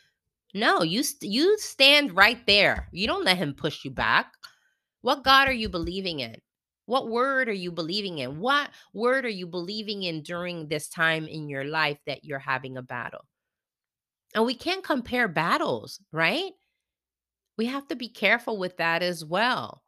no, 0.53 0.83
you 0.83 1.03
st- 1.03 1.33
you 1.33 1.57
stand 1.59 2.15
right 2.15 2.39
there. 2.47 2.87
You 2.93 3.07
don't 3.07 3.25
let 3.25 3.35
him 3.35 3.53
push 3.53 3.83
you 3.83 3.91
back. 3.91 4.31
What 5.01 5.25
God 5.25 5.49
are 5.49 5.53
you 5.53 5.67
believing 5.67 6.21
in? 6.21 6.37
What 6.85 7.09
word 7.09 7.49
are 7.49 7.53
you 7.53 7.73
believing 7.73 8.19
in? 8.19 8.39
What 8.39 8.69
word 8.93 9.25
are 9.25 9.29
you 9.29 9.47
believing 9.47 10.03
in 10.03 10.23
during 10.23 10.69
this 10.69 10.87
time 10.87 11.27
in 11.27 11.49
your 11.49 11.65
life 11.65 11.97
that 12.07 12.23
you're 12.23 12.39
having 12.39 12.77
a 12.77 12.81
battle? 12.81 13.25
And 14.33 14.45
we 14.45 14.55
can't 14.55 14.83
compare 14.83 15.27
battles, 15.27 15.99
right? 16.13 16.53
We 17.57 17.65
have 17.67 17.87
to 17.89 17.97
be 17.97 18.09
careful 18.09 18.57
with 18.57 18.77
that 18.77 19.03
as 19.03 19.25
well. 19.25 19.83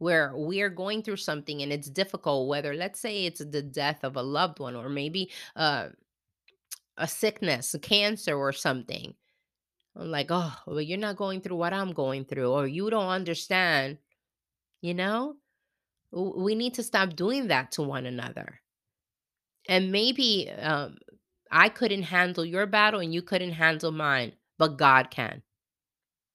Where 0.00 0.34
we 0.36 0.62
are 0.62 0.70
going 0.70 1.02
through 1.02 1.18
something 1.18 1.60
and 1.62 1.70
it's 1.72 1.90
difficult, 1.90 2.48
whether 2.48 2.74
let's 2.74 2.98
say 2.98 3.26
it's 3.26 3.44
the 3.44 3.62
death 3.62 4.02
of 4.02 4.16
a 4.16 4.22
loved 4.22 4.58
one 4.58 4.74
or 4.74 4.88
maybe 4.88 5.30
uh, 5.54 5.90
a 6.96 7.06
sickness, 7.06 7.74
a 7.74 7.78
cancer 7.78 8.34
or 8.34 8.52
something. 8.52 9.14
I'm 9.94 10.10
like, 10.10 10.28
oh, 10.30 10.56
well, 10.66 10.80
you're 10.80 10.96
not 10.96 11.16
going 11.16 11.42
through 11.42 11.56
what 11.56 11.74
I'm 11.74 11.92
going 11.92 12.24
through, 12.24 12.50
or 12.50 12.66
you 12.66 12.88
don't 12.88 13.08
understand, 13.08 13.98
you 14.80 14.94
know? 14.94 15.36
We 16.12 16.54
need 16.54 16.74
to 16.74 16.82
stop 16.82 17.14
doing 17.14 17.48
that 17.48 17.72
to 17.72 17.82
one 17.82 18.06
another. 18.06 18.60
And 19.68 19.92
maybe 19.92 20.50
um, 20.50 20.96
I 21.50 21.68
couldn't 21.68 22.04
handle 22.04 22.44
your 22.44 22.66
battle 22.66 23.00
and 23.00 23.12
you 23.12 23.20
couldn't 23.20 23.52
handle 23.52 23.92
mine, 23.92 24.32
but 24.58 24.78
God 24.78 25.10
can. 25.10 25.42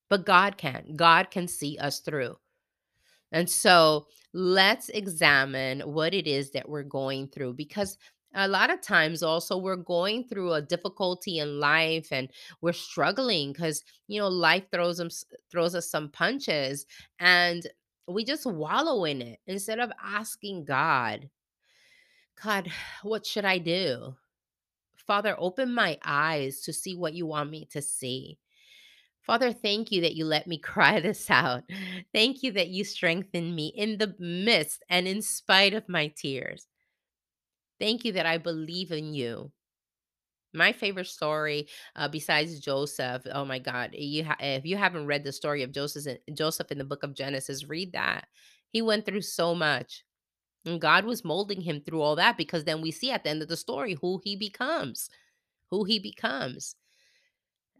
But 0.08 0.24
God 0.24 0.56
can. 0.56 0.94
God 0.94 1.30
can 1.30 1.48
see 1.48 1.78
us 1.78 1.98
through. 1.98 2.36
And 3.32 3.48
so 3.48 4.06
let's 4.32 4.88
examine 4.90 5.80
what 5.80 6.14
it 6.14 6.26
is 6.26 6.50
that 6.52 6.68
we're 6.68 6.82
going 6.82 7.28
through 7.28 7.54
because 7.54 7.98
a 8.34 8.46
lot 8.46 8.70
of 8.70 8.82
times 8.82 9.22
also 9.22 9.56
we're 9.56 9.76
going 9.76 10.24
through 10.24 10.52
a 10.52 10.62
difficulty 10.62 11.38
in 11.38 11.58
life 11.58 12.08
and 12.12 12.28
we're 12.60 12.72
struggling 12.72 13.52
because 13.52 13.82
you 14.08 14.20
know 14.20 14.28
life 14.28 14.64
throws 14.70 14.98
them 14.98 15.08
throws 15.50 15.74
us 15.74 15.90
some 15.90 16.10
punches 16.10 16.84
and 17.18 17.66
we 18.08 18.24
just 18.24 18.46
wallow 18.46 19.04
in 19.04 19.20
it 19.20 19.40
instead 19.46 19.78
of 19.78 19.90
asking 20.02 20.64
God, 20.64 21.28
God, 22.42 22.70
what 23.02 23.26
should 23.26 23.44
I 23.44 23.58
do? 23.58 24.14
Father, 25.06 25.34
open 25.38 25.72
my 25.72 25.98
eyes 26.04 26.60
to 26.62 26.72
see 26.72 26.94
what 26.96 27.14
you 27.14 27.26
want 27.26 27.50
me 27.50 27.66
to 27.70 27.82
see. 27.82 28.38
Father, 29.26 29.52
thank 29.52 29.90
you 29.90 30.02
that 30.02 30.14
you 30.14 30.24
let 30.24 30.46
me 30.46 30.56
cry 30.72 31.00
this 31.00 31.28
out. 31.30 31.64
Thank 32.14 32.42
you 32.42 32.52
that 32.52 32.68
you 32.68 32.84
strengthen 32.84 33.54
me 33.54 33.72
in 33.74 33.98
the 33.98 34.14
midst 34.18 34.84
and 34.88 35.08
in 35.08 35.20
spite 35.20 35.74
of 35.74 35.88
my 35.88 36.12
tears. 36.16 36.66
Thank 37.80 38.04
you 38.04 38.12
that 38.12 38.24
I 38.24 38.38
believe 38.38 38.92
in 38.92 39.12
you. 39.12 39.50
My 40.54 40.72
favorite 40.72 41.08
story, 41.08 41.68
uh, 41.96 42.08
besides 42.08 42.60
Joseph, 42.60 43.26
oh 43.30 43.44
my 43.44 43.58
God, 43.58 43.90
you 43.92 44.24
ha- 44.24 44.36
if 44.40 44.64
you 44.64 44.76
haven't 44.76 45.06
read 45.06 45.24
the 45.24 45.32
story 45.32 45.62
of 45.62 45.72
Joseph, 45.72 46.06
in- 46.06 46.34
Joseph 46.34 46.72
in 46.72 46.78
the 46.78 46.84
book 46.84 47.02
of 47.02 47.14
Genesis, 47.14 47.68
read 47.68 47.92
that. 47.92 48.26
He 48.70 48.80
went 48.80 49.04
through 49.04 49.22
so 49.22 49.54
much, 49.54 50.04
and 50.64 50.80
God 50.80 51.04
was 51.04 51.24
molding 51.24 51.60
him 51.60 51.82
through 51.82 52.00
all 52.00 52.16
that 52.16 52.38
because 52.38 52.64
then 52.64 52.80
we 52.80 52.90
see 52.90 53.10
at 53.10 53.24
the 53.24 53.30
end 53.30 53.42
of 53.42 53.48
the 53.48 53.56
story 53.56 53.98
who 54.00 54.20
he 54.24 54.36
becomes, 54.36 55.10
who 55.70 55.84
he 55.84 55.98
becomes. 55.98 56.74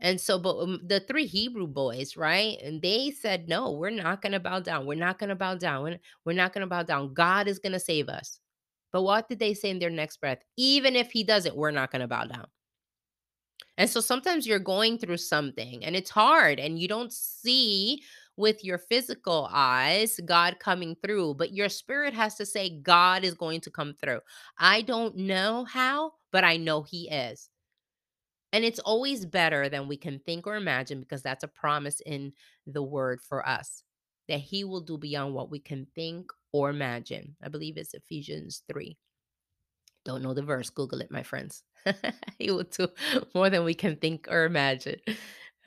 And 0.00 0.20
so, 0.20 0.38
but 0.38 0.58
um, 0.58 0.80
the 0.86 1.00
three 1.00 1.26
Hebrew 1.26 1.66
boys, 1.66 2.16
right? 2.16 2.60
And 2.62 2.82
they 2.82 3.10
said, 3.10 3.48
no, 3.48 3.72
we're 3.72 3.90
not 3.90 4.20
going 4.20 4.32
to 4.32 4.40
bow 4.40 4.60
down. 4.60 4.86
We're 4.86 4.94
not 4.94 5.18
going 5.18 5.30
to 5.30 5.34
bow 5.34 5.54
down. 5.54 5.82
We're 5.84 5.98
we're 6.24 6.32
not 6.34 6.52
going 6.52 6.62
to 6.62 6.66
bow 6.66 6.82
down. 6.82 7.14
God 7.14 7.48
is 7.48 7.58
going 7.58 7.72
to 7.72 7.80
save 7.80 8.08
us. 8.08 8.38
But 8.92 9.02
what 9.02 9.28
did 9.28 9.38
they 9.38 9.54
say 9.54 9.70
in 9.70 9.78
their 9.78 9.90
next 9.90 10.20
breath? 10.20 10.38
Even 10.56 10.96
if 10.96 11.10
he 11.10 11.24
doesn't, 11.24 11.56
we're 11.56 11.70
not 11.70 11.90
going 11.90 12.02
to 12.02 12.08
bow 12.08 12.24
down. 12.24 12.46
And 13.78 13.90
so 13.90 14.00
sometimes 14.00 14.46
you're 14.46 14.58
going 14.58 14.98
through 14.98 15.18
something 15.18 15.84
and 15.84 15.94
it's 15.94 16.10
hard 16.10 16.58
and 16.58 16.78
you 16.78 16.88
don't 16.88 17.12
see 17.12 18.02
with 18.36 18.64
your 18.64 18.78
physical 18.78 19.48
eyes 19.52 20.18
God 20.24 20.58
coming 20.60 20.96
through, 21.02 21.34
but 21.34 21.52
your 21.52 21.68
spirit 21.68 22.14
has 22.14 22.36
to 22.36 22.46
say, 22.46 22.80
God 22.80 23.24
is 23.24 23.34
going 23.34 23.60
to 23.62 23.70
come 23.70 23.94
through. 24.00 24.20
I 24.58 24.82
don't 24.82 25.16
know 25.16 25.64
how, 25.64 26.12
but 26.32 26.44
I 26.44 26.56
know 26.56 26.82
he 26.82 27.08
is. 27.10 27.50
And 28.52 28.64
it's 28.64 28.78
always 28.78 29.26
better 29.26 29.68
than 29.68 29.88
we 29.88 29.96
can 29.96 30.20
think 30.20 30.46
or 30.46 30.56
imagine 30.56 31.00
because 31.00 31.22
that's 31.22 31.44
a 31.44 31.48
promise 31.48 32.00
in 32.06 32.32
the 32.66 32.82
word 32.82 33.20
for 33.20 33.46
us 33.46 33.82
that 34.28 34.40
he 34.40 34.64
will 34.64 34.80
do 34.80 34.98
beyond 34.98 35.34
what 35.34 35.50
we 35.50 35.58
can 35.58 35.86
think 35.94 36.30
or 36.52 36.70
imagine. 36.70 37.36
I 37.42 37.48
believe 37.48 37.76
it's 37.76 37.94
Ephesians 37.94 38.62
3. 38.72 38.96
Don't 40.04 40.22
know 40.22 40.34
the 40.34 40.42
verse. 40.42 40.70
Google 40.70 41.00
it, 41.00 41.10
my 41.10 41.22
friends. 41.22 41.62
he 42.38 42.50
will 42.50 42.64
do 42.64 42.88
more 43.34 43.50
than 43.50 43.64
we 43.64 43.74
can 43.74 43.96
think 43.96 44.26
or 44.30 44.44
imagine. 44.44 45.00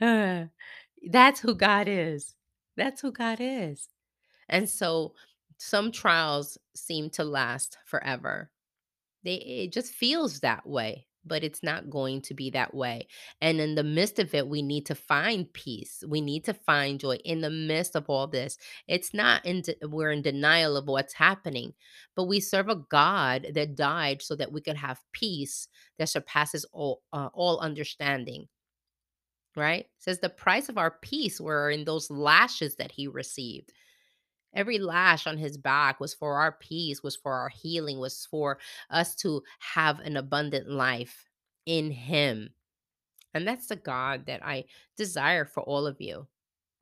that's 0.00 1.40
who 1.40 1.54
God 1.54 1.88
is. 1.88 2.34
That's 2.76 3.00
who 3.00 3.12
God 3.12 3.38
is. 3.40 3.88
And 4.48 4.68
so 4.68 5.14
some 5.58 5.92
trials 5.92 6.58
seem 6.74 7.10
to 7.10 7.24
last 7.24 7.76
forever 7.86 8.50
they 9.24 9.34
it 9.34 9.72
just 9.72 9.92
feels 9.92 10.40
that 10.40 10.66
way, 10.66 11.06
but 11.24 11.44
it's 11.44 11.62
not 11.62 11.90
going 11.90 12.22
to 12.22 12.34
be 12.34 12.50
that 12.50 12.74
way. 12.74 13.06
And 13.40 13.60
in 13.60 13.74
the 13.74 13.84
midst 13.84 14.18
of 14.18 14.34
it, 14.34 14.48
we 14.48 14.62
need 14.62 14.86
to 14.86 14.94
find 14.94 15.52
peace. 15.52 16.02
We 16.06 16.20
need 16.20 16.44
to 16.44 16.54
find 16.54 17.00
joy 17.00 17.16
in 17.24 17.40
the 17.40 17.50
midst 17.50 17.96
of 17.96 18.08
all 18.08 18.26
this. 18.26 18.56
It's 18.88 19.12
not 19.12 19.44
in 19.44 19.62
de- 19.62 19.76
we're 19.82 20.12
in 20.12 20.22
denial 20.22 20.76
of 20.76 20.86
what's 20.86 21.14
happening, 21.14 21.74
but 22.16 22.24
we 22.24 22.40
serve 22.40 22.68
a 22.68 22.82
God 22.90 23.48
that 23.54 23.76
died 23.76 24.22
so 24.22 24.34
that 24.36 24.52
we 24.52 24.60
could 24.60 24.76
have 24.76 25.00
peace 25.12 25.68
that 25.98 26.08
surpasses 26.08 26.64
all 26.72 27.02
uh, 27.12 27.28
all 27.32 27.58
understanding. 27.60 28.48
Right? 29.56 29.80
It 29.80 29.88
says 29.98 30.20
the 30.20 30.28
price 30.28 30.68
of 30.68 30.78
our 30.78 30.92
peace 31.02 31.40
were 31.40 31.70
in 31.70 31.84
those 31.84 32.10
lashes 32.10 32.76
that 32.76 32.92
he 32.92 33.08
received. 33.08 33.72
Every 34.54 34.78
lash 34.78 35.26
on 35.26 35.38
his 35.38 35.56
back 35.56 36.00
was 36.00 36.14
for 36.14 36.38
our 36.38 36.52
peace, 36.52 37.02
was 37.02 37.16
for 37.16 37.32
our 37.32 37.48
healing, 37.48 37.98
was 37.98 38.26
for 38.30 38.58
us 38.90 39.14
to 39.16 39.42
have 39.60 40.00
an 40.00 40.16
abundant 40.16 40.68
life 40.68 41.26
in 41.66 41.90
him. 41.90 42.50
And 43.32 43.46
that's 43.46 43.68
the 43.68 43.76
God 43.76 44.26
that 44.26 44.44
I 44.44 44.64
desire 44.96 45.44
for 45.44 45.62
all 45.62 45.86
of 45.86 46.00
you. 46.00 46.26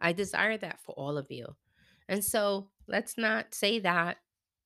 I 0.01 0.13
desire 0.13 0.57
that 0.59 0.81
for 0.81 0.93
all 0.93 1.19
of 1.19 1.31
you. 1.31 1.57
And 2.09 2.25
so 2.25 2.69
let's 2.87 3.19
not 3.19 3.55
say 3.55 3.81
that. 3.81 4.19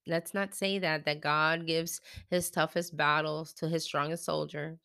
Let's 0.07 0.35
not 0.35 0.55
say 0.55 0.79
that, 0.79 1.05
that 1.05 1.21
God 1.21 1.67
gives 1.67 2.01
his 2.29 2.51
toughest 2.51 2.97
battles 2.97 3.53
to 3.55 3.69
his 3.69 3.85
strongest 3.85 4.25
soldiers. 4.25 4.79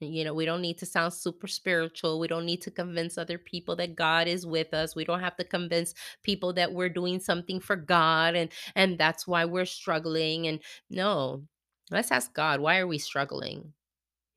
You 0.00 0.24
know, 0.24 0.34
we 0.34 0.44
don't 0.44 0.60
need 0.60 0.78
to 0.78 0.86
sound 0.86 1.14
super 1.14 1.46
spiritual. 1.46 2.18
We 2.18 2.28
don't 2.28 2.44
need 2.44 2.60
to 2.62 2.70
convince 2.70 3.16
other 3.16 3.38
people 3.38 3.76
that 3.76 3.94
God 3.94 4.26
is 4.26 4.44
with 4.44 4.74
us. 4.74 4.96
We 4.96 5.04
don't 5.04 5.20
have 5.20 5.36
to 5.36 5.44
convince 5.44 5.94
people 6.22 6.52
that 6.54 6.72
we're 6.72 6.88
doing 6.88 7.20
something 7.20 7.60
for 7.60 7.76
God 7.76 8.34
and 8.34 8.50
and 8.74 8.98
that's 8.98 9.26
why 9.26 9.44
we're 9.44 9.64
struggling 9.64 10.46
and 10.46 10.60
no. 10.90 11.44
Let's 11.90 12.10
ask 12.12 12.34
God, 12.34 12.60
why 12.60 12.78
are 12.78 12.86
we 12.86 12.98
struggling? 12.98 13.72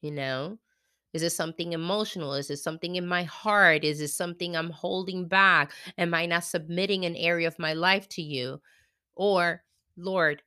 You 0.02 0.12
know? 0.12 0.60
Is 1.14 1.24
it 1.24 1.32
something 1.32 1.74
emotional? 1.74 2.34
Is 2.36 2.52
it 2.52 2.58
something 2.58 2.96
in 2.96 3.08
my 3.08 3.24
heart? 3.24 3.84
Is 3.84 4.02
it 4.02 4.10
something 4.10 4.56
I'm 4.56 4.70
holding 4.70 5.28
back? 5.28 5.72
Am 5.98 6.14
I 6.14 6.28
not 6.28 6.44
submitting 6.44 7.06
an 7.06 7.16
area 7.16 7.48
of 7.48 7.58
my 7.58 7.74
life 7.74 8.08
to 8.10 8.22
you? 8.22 8.62
Or, 9.16 9.64
Lord, 9.98 10.44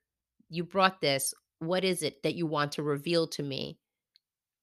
you 0.48 0.62
brought 0.62 1.00
this. 1.00 1.34
What 1.58 1.82
is 1.82 2.02
it 2.04 2.22
that 2.22 2.36
you 2.36 2.46
want 2.46 2.70
to 2.72 2.84
reveal 2.84 3.26
to 3.28 3.42
me? 3.42 3.79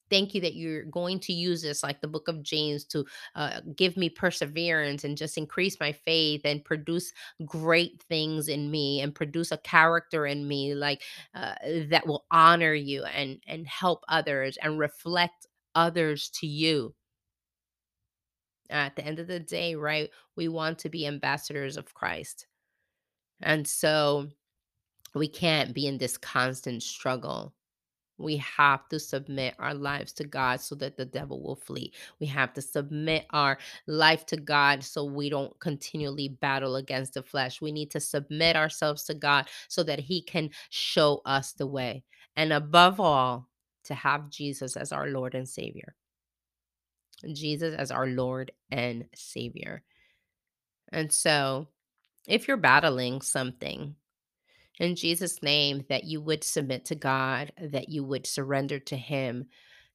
Thank 0.10 0.34
you 0.34 0.42
that 0.42 0.56
you're 0.56 0.84
going 0.86 1.20
to 1.22 1.34
use 1.34 1.62
this, 1.62 1.84
like 1.84 2.02
the 2.02 2.08
book 2.08 2.28
of 2.28 2.42
James, 2.42 2.86
to 2.86 3.06
uh, 3.36 3.62
give 3.76 3.98
me 3.98 4.10
perseverance 4.10 5.04
and 5.04 5.18
just 5.18 5.38
increase 5.38 5.80
my 5.80 5.92
faith 5.92 6.42
and 6.46 6.64
produce 6.64 7.12
great 7.46 8.02
things 8.04 8.48
in 8.48 8.72
me 8.72 9.02
and 9.02 9.14
produce 9.14 9.52
a 9.52 9.58
character 9.58 10.26
in 10.26 10.48
me, 10.48 10.74
like 10.76 11.04
uh, 11.36 11.56
that 11.90 12.08
will 12.08 12.26
honor 12.32 12.74
you 12.74 13.04
and 13.06 13.42
and 13.48 13.68
help 13.68 14.04
others 14.08 14.58
and 14.62 14.80
reflect 14.80 15.48
others 15.76 16.30
to 16.30 16.48
you. 16.48 16.94
At 18.70 18.96
the 18.96 19.06
end 19.06 19.20
of 19.20 19.28
the 19.28 19.40
day, 19.40 19.76
right? 19.76 20.10
We 20.36 20.50
want 20.50 20.80
to 20.80 20.90
be 20.90 21.08
ambassadors 21.08 21.78
of 21.78 21.94
Christ, 21.94 22.48
and 23.42 23.68
so 23.68 24.30
we 25.16 25.28
can't 25.28 25.74
be 25.74 25.88
in 25.88 25.98
this 25.98 26.18
constant 26.18 26.84
struggle 26.84 27.54
we 28.18 28.38
have 28.38 28.88
to 28.90 29.00
submit 29.00 29.56
our 29.60 29.74
lives 29.74 30.14
to 30.14 30.24
God 30.24 30.60
so 30.62 30.76
that 30.76 30.98
the 30.98 31.06
devil 31.06 31.42
will 31.42 31.56
flee. 31.56 31.94
We 32.20 32.28
have 32.28 32.54
to 32.54 32.62
submit 32.62 33.26
our 33.32 33.58
life 33.86 34.26
to 34.28 34.38
God 34.38 34.84
so 34.84 35.04
we 35.04 35.30
don't 35.30 35.58
continually 35.60 36.30
battle 36.30 36.78
against 36.78 37.14
the 37.14 37.24
flesh. 37.24 37.62
We 37.62 37.72
need 37.72 37.92
to 37.92 38.00
submit 38.00 38.56
ourselves 38.56 39.04
to 39.06 39.14
God 39.14 39.48
so 39.68 39.84
that 39.84 40.00
He 40.00 40.22
can 40.22 40.50
show 40.70 41.22
us 41.26 41.54
the 41.54 41.68
way. 41.68 42.04
And 42.36 42.54
above 42.54 43.00
all, 43.00 43.48
to 43.86 43.96
have 43.96 44.30
Jesus 44.30 44.76
as 44.76 44.92
our 44.92 45.08
Lord 45.08 45.34
and 45.34 45.48
Savior. 45.48 45.96
Jesus 47.34 47.74
as 47.74 47.90
our 47.90 48.06
Lord 48.06 48.52
and 48.70 49.06
Savior. 49.16 49.82
And 50.90 51.12
so, 51.12 51.68
if 52.28 52.48
you're 52.48 52.58
battling 52.58 53.22
something, 53.22 53.96
in 54.80 54.96
Jesus' 54.96 55.42
name, 55.42 55.84
that 55.90 56.04
you 56.04 56.22
would 56.22 56.44
submit 56.44 56.86
to 56.86 56.96
God, 56.96 57.52
that 57.60 57.90
you 57.90 58.04
would 58.04 58.28
surrender 58.28 58.80
to 58.80 58.96
Him, 58.96 59.46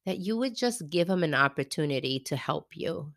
that 0.06 0.18
you 0.18 0.36
would 0.36 0.56
just 0.56 0.90
give 0.90 1.08
Him 1.08 1.22
an 1.22 1.34
opportunity 1.34 2.20
to 2.20 2.36
help 2.36 2.76
you 2.76 3.12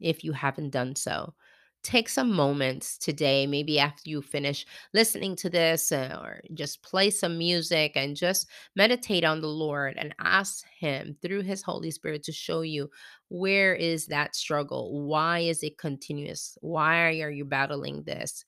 if 0.00 0.24
you 0.24 0.32
haven't 0.32 0.70
done 0.70 0.94
so. 0.96 1.34
Take 1.82 2.10
some 2.10 2.30
moments 2.30 2.98
today, 2.98 3.46
maybe 3.46 3.78
after 3.78 4.02
you 4.08 4.20
finish 4.20 4.66
listening 4.92 5.34
to 5.36 5.48
this, 5.48 5.90
uh, 5.90 6.18
or 6.22 6.42
just 6.52 6.82
play 6.82 7.08
some 7.08 7.38
music 7.38 7.92
and 7.96 8.14
just 8.14 8.46
meditate 8.76 9.24
on 9.24 9.40
the 9.40 9.48
Lord 9.48 9.96
and 9.96 10.14
ask 10.20 10.64
Him 10.78 11.16
through 11.22 11.42
His 11.42 11.62
Holy 11.62 11.90
Spirit 11.90 12.22
to 12.24 12.32
show 12.32 12.60
you 12.60 12.90
where 13.30 13.74
is 13.74 14.06
that 14.08 14.36
struggle? 14.36 15.06
Why 15.08 15.40
is 15.40 15.62
it 15.62 15.78
continuous? 15.78 16.58
Why 16.60 17.20
are 17.20 17.30
you 17.30 17.46
battling 17.46 18.02
this? 18.02 18.44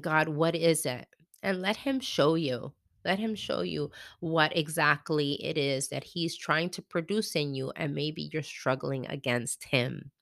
God, 0.00 0.28
what 0.28 0.54
is 0.54 0.86
it? 0.86 1.06
And 1.42 1.60
let 1.60 1.76
Him 1.76 2.00
show 2.00 2.34
you. 2.34 2.72
Let 3.04 3.18
Him 3.18 3.34
show 3.34 3.62
you 3.62 3.90
what 4.20 4.56
exactly 4.56 5.32
it 5.44 5.58
is 5.58 5.88
that 5.88 6.04
He's 6.04 6.36
trying 6.36 6.70
to 6.70 6.82
produce 6.82 7.34
in 7.34 7.54
you. 7.54 7.72
And 7.74 7.94
maybe 7.94 8.30
you're 8.32 8.42
struggling 8.42 9.06
against 9.06 9.64
Him, 9.64 10.12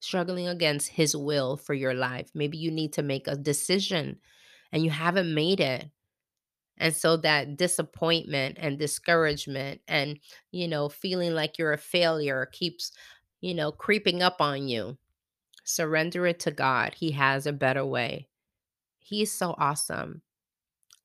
struggling 0.00 0.48
against 0.48 0.88
His 0.88 1.14
will 1.14 1.56
for 1.56 1.74
your 1.74 1.94
life. 1.94 2.30
Maybe 2.34 2.56
you 2.56 2.70
need 2.70 2.94
to 2.94 3.02
make 3.02 3.28
a 3.28 3.36
decision 3.36 4.20
and 4.72 4.84
you 4.84 4.90
haven't 4.90 5.34
made 5.34 5.60
it. 5.60 5.90
And 6.78 6.94
so 6.94 7.16
that 7.18 7.56
disappointment 7.56 8.58
and 8.60 8.78
discouragement 8.78 9.80
and, 9.88 10.18
you 10.50 10.68
know, 10.68 10.88
feeling 10.88 11.34
like 11.34 11.58
you're 11.58 11.72
a 11.72 11.78
failure 11.78 12.46
keeps, 12.52 12.92
you 13.40 13.54
know, 13.54 13.72
creeping 13.72 14.22
up 14.22 14.40
on 14.40 14.68
you. 14.68 14.98
Surrender 15.64 16.26
it 16.26 16.40
to 16.40 16.50
God. 16.50 16.94
He 16.94 17.12
has 17.12 17.46
a 17.46 17.52
better 17.52 17.84
way. 17.84 18.28
He's 19.06 19.32
so 19.32 19.54
awesome. 19.58 20.22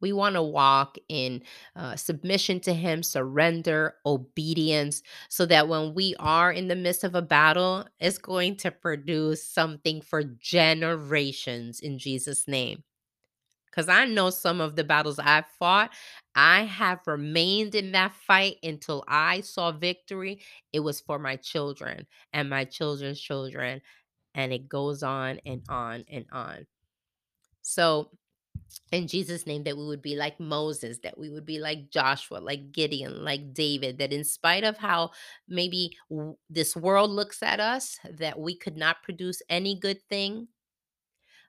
We 0.02 0.14
want 0.14 0.36
to 0.36 0.44
walk 0.44 0.98
in 1.10 1.44
uh, 1.76 1.96
submission 1.96 2.60
to 2.62 2.74
Him, 2.74 3.04
surrender, 3.04 3.96
obedience, 4.06 5.04
so 5.30 5.46
that 5.48 5.68
when 5.70 5.94
we 5.94 6.16
are 6.20 6.52
in 6.52 6.68
the 6.70 6.76
midst 6.76 7.04
of 7.04 7.16
a 7.16 7.22
battle, 7.22 7.86
it's 8.00 8.18
going 8.18 8.58
to 8.58 8.72
produce 8.72 9.44
something 9.46 10.02
for 10.02 10.24
generations 10.24 11.80
in 11.80 12.00
Jesus' 12.00 12.48
name. 12.48 12.84
Because 13.66 13.90
I 13.90 14.06
know 14.06 14.30
some 14.32 14.62
of 14.62 14.76
the 14.76 14.84
battles 14.84 15.20
I've 15.20 15.48
fought, 15.60 15.92
I 16.36 16.64
have 16.64 17.00
remained 17.08 17.76
in 17.76 17.94
that 17.94 18.14
fight 18.14 18.58
until 18.64 19.04
I 19.08 19.42
saw 19.42 19.72
victory. 19.72 20.42
It 20.74 20.82
was 20.82 21.00
for 21.02 21.20
my 21.20 21.38
children 21.38 22.08
and 22.34 22.50
my 22.50 22.66
children's 22.66 23.22
children. 23.22 23.82
And 24.36 24.54
it 24.54 24.70
goes 24.70 25.04
on 25.04 25.40
and 25.46 25.64
on 25.70 26.06
and 26.10 26.26
on. 26.32 26.68
So, 27.62 28.10
in 28.92 29.08
Jesus' 29.08 29.46
name, 29.46 29.64
that 29.64 29.78
we 29.78 29.86
would 29.86 30.02
be 30.02 30.16
like 30.16 30.40
Moses, 30.40 31.00
that 31.00 31.18
we 31.18 31.30
would 31.30 31.46
be 31.46 31.60
like 31.60 31.90
Joshua, 31.90 32.38
like 32.38 32.72
Gideon, 32.72 33.24
like 33.24 33.54
David, 33.54 33.98
that 33.98 34.14
in 34.14 34.24
spite 34.24 34.64
of 34.64 34.78
how 34.78 35.12
maybe 35.48 35.98
w- 36.10 36.38
this 36.50 36.76
world 36.76 37.12
looks 37.12 37.44
at 37.44 37.60
us, 37.60 37.98
that 38.10 38.40
we 38.40 38.56
could 38.56 38.78
not 38.78 39.04
produce 39.04 39.42
any 39.50 39.80
good 39.80 40.02
thing. 40.10 40.48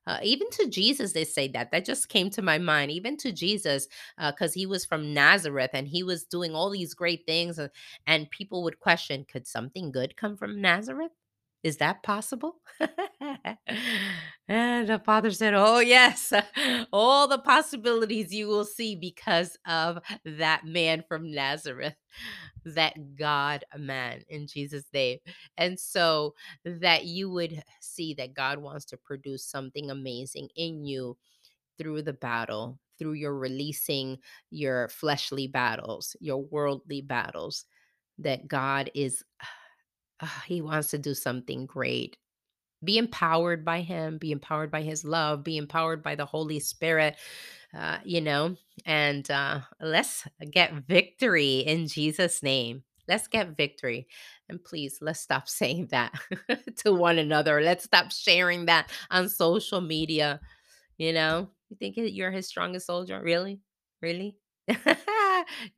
Uh, 0.05 0.18
even 0.22 0.51
to 0.51 0.68
Jesus, 0.68 1.12
they 1.12 1.25
say 1.25 1.46
that. 1.48 1.70
That 1.70 1.85
just 1.85 2.09
came 2.09 2.29
to 2.31 2.42
my 2.42 2.59
mind. 2.59 2.90
Even 2.90 3.16
to 3.18 3.31
Jesus, 3.31 3.87
because 4.16 4.51
uh, 4.51 4.55
he 4.55 4.66
was 4.66 4.85
from 4.85 5.14
Nazareth 5.14 5.70
and 5.75 5.87
he 5.87 6.03
was 6.03 6.25
doing 6.25 6.55
all 6.55 6.70
these 6.70 6.94
great 6.94 7.25
things, 7.25 7.59
and, 7.59 7.70
and 8.07 8.31
people 8.31 8.64
would 8.64 8.81
question, 8.81 9.25
could 9.31 9.46
something 9.46 9.92
good 9.92 10.16
come 10.16 10.37
from 10.37 10.61
Nazareth? 10.61 11.12
Is 11.62 11.77
that 11.77 12.03
possible? 12.03 12.57
and 14.48 14.88
the 14.88 15.01
father 15.05 15.31
said, 15.31 15.55
Oh, 15.55 15.79
yes, 15.79 16.33
all 16.92 17.29
the 17.29 17.38
possibilities 17.38 18.35
you 18.35 18.48
will 18.48 18.64
see 18.64 18.96
because 18.96 19.57
of 19.66 19.98
that 20.25 20.64
man 20.64 21.05
from 21.07 21.31
Nazareth, 21.31 21.94
that 22.64 23.16
God 23.16 23.64
man 23.79 24.22
in 24.29 24.48
Jesus' 24.48 24.85
name. 24.92 25.18
And 25.57 25.79
so 25.79 26.35
that 26.64 27.05
you 27.05 27.31
would 27.31 27.62
see 27.81 28.14
that 28.14 28.35
God 28.35 28.59
wants 28.59 28.85
to 28.87 28.96
produce 28.96 29.44
something 29.44 29.90
amazing 29.90 30.48
in 30.57 30.85
you 30.85 31.16
through 31.79 32.03
the 32.03 32.12
battle, 32.12 32.79
through 32.98 33.14
your 33.14 33.37
releasing 33.37 34.18
your 34.51 34.88
fleshly 34.88 35.46
battles, 35.46 36.16
your 36.20 36.42
worldly 36.42 37.01
battles, 37.01 37.66
that 38.18 38.48
God 38.48 38.90
is 38.94 39.22
Ah, 40.23 40.45
he 40.47 40.63
wants 40.63 40.91
to 40.91 40.99
do 40.99 41.15
something 41.15 41.67
great. 41.67 42.17
Be 42.85 42.99
empowered 42.99 43.65
by 43.65 43.81
him, 43.81 44.19
be 44.19 44.33
empowered 44.33 44.71
by 44.71 44.83
his 44.83 45.05
love, 45.05 45.45
be 45.45 45.57
empowered 45.57 46.03
by 46.03 46.15
the 46.15 46.27
Holy 46.27 46.61
Spirit, 46.61 47.17
uh, 47.77 47.99
you 48.05 48.21
know, 48.21 48.57
and 48.87 49.29
uh, 49.31 49.61
let's 49.81 50.27
get 50.51 50.73
victory 50.89 51.59
in 51.61 51.87
Jesus' 51.87 52.43
name. 52.43 52.85
Let's 53.09 53.29
get 53.29 53.57
victory. 53.57 54.07
And 54.49 54.63
please, 54.63 54.99
let's 55.01 55.21
stop 55.21 55.49
saying 55.49 55.89
that 55.91 56.13
to 56.79 56.93
one 56.93 57.19
another. 57.19 57.61
Let's 57.61 57.85
stop 57.85 58.13
sharing 58.13 58.67
that 58.67 58.91
on 59.11 59.29
social 59.29 59.81
media. 59.81 60.41
You 60.99 61.13
know, 61.13 61.51
you 61.69 61.77
think 61.77 61.95
you're 61.97 62.31
his 62.31 62.47
strongest 62.47 62.87
soldier? 62.87 63.21
Really? 63.23 63.61
Really? 64.01 64.37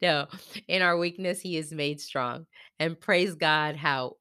no, 0.02 0.26
in 0.68 0.82
our 0.82 0.98
weakness, 0.98 1.40
he 1.40 1.56
is 1.56 1.72
made 1.72 2.00
strong. 2.00 2.46
And 2.78 3.00
praise 3.00 3.34
God 3.34 3.76
how 3.76 4.16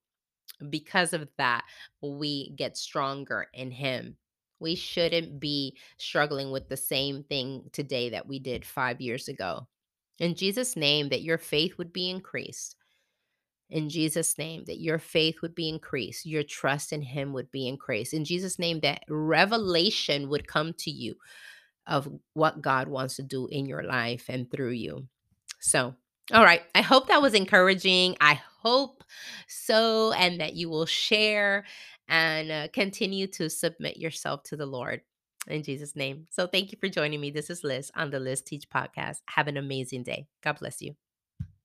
because 0.69 1.13
of 1.13 1.27
that, 1.37 1.63
we 2.01 2.53
get 2.55 2.77
stronger 2.77 3.47
in 3.53 3.71
Him. 3.71 4.17
We 4.59 4.75
shouldn't 4.75 5.39
be 5.39 5.77
struggling 5.97 6.51
with 6.51 6.69
the 6.69 6.77
same 6.77 7.23
thing 7.23 7.69
today 7.71 8.09
that 8.09 8.27
we 8.27 8.39
did 8.39 8.65
five 8.65 9.01
years 9.01 9.27
ago. 9.27 9.67
In 10.19 10.35
Jesus' 10.35 10.75
name, 10.75 11.09
that 11.09 11.21
your 11.21 11.37
faith 11.37 11.77
would 11.77 11.91
be 11.91 12.09
increased. 12.09 12.75
In 13.69 13.89
Jesus' 13.89 14.37
name, 14.37 14.63
that 14.67 14.79
your 14.79 14.99
faith 14.99 15.41
would 15.41 15.55
be 15.55 15.67
increased, 15.67 16.25
your 16.25 16.43
trust 16.43 16.93
in 16.93 17.01
Him 17.01 17.33
would 17.33 17.49
be 17.51 17.67
increased. 17.67 18.13
In 18.13 18.23
Jesus' 18.23 18.59
name, 18.59 18.79
that 18.81 19.01
revelation 19.09 20.29
would 20.29 20.47
come 20.47 20.73
to 20.79 20.91
you 20.91 21.15
of 21.87 22.07
what 22.33 22.61
God 22.61 22.87
wants 22.87 23.15
to 23.15 23.23
do 23.23 23.47
in 23.47 23.65
your 23.65 23.83
life 23.83 24.25
and 24.29 24.49
through 24.49 24.71
you. 24.71 25.07
So, 25.59 25.95
all 26.33 26.43
right. 26.43 26.63
I 26.73 26.81
hope 26.81 27.07
that 27.07 27.21
was 27.21 27.33
encouraging. 27.33 28.17
I 28.19 28.41
hope 28.61 29.03
so, 29.47 30.13
and 30.13 30.39
that 30.39 30.55
you 30.55 30.69
will 30.69 30.85
share 30.85 31.65
and 32.07 32.51
uh, 32.51 32.67
continue 32.73 33.27
to 33.27 33.49
submit 33.49 33.97
yourself 33.97 34.43
to 34.43 34.57
the 34.57 34.65
Lord 34.65 35.01
in 35.47 35.63
Jesus' 35.63 35.95
name. 35.95 36.27
So, 36.31 36.47
thank 36.47 36.71
you 36.71 36.77
for 36.79 36.89
joining 36.89 37.21
me. 37.21 37.29
This 37.31 37.49
is 37.49 37.63
Liz 37.63 37.91
on 37.95 38.09
the 38.09 38.19
Liz 38.19 38.41
Teach 38.41 38.67
podcast. 38.69 39.17
Have 39.27 39.47
an 39.47 39.57
amazing 39.57 40.03
day. 40.03 40.25
God 40.41 40.57
bless 40.59 40.81
you. 40.81 40.95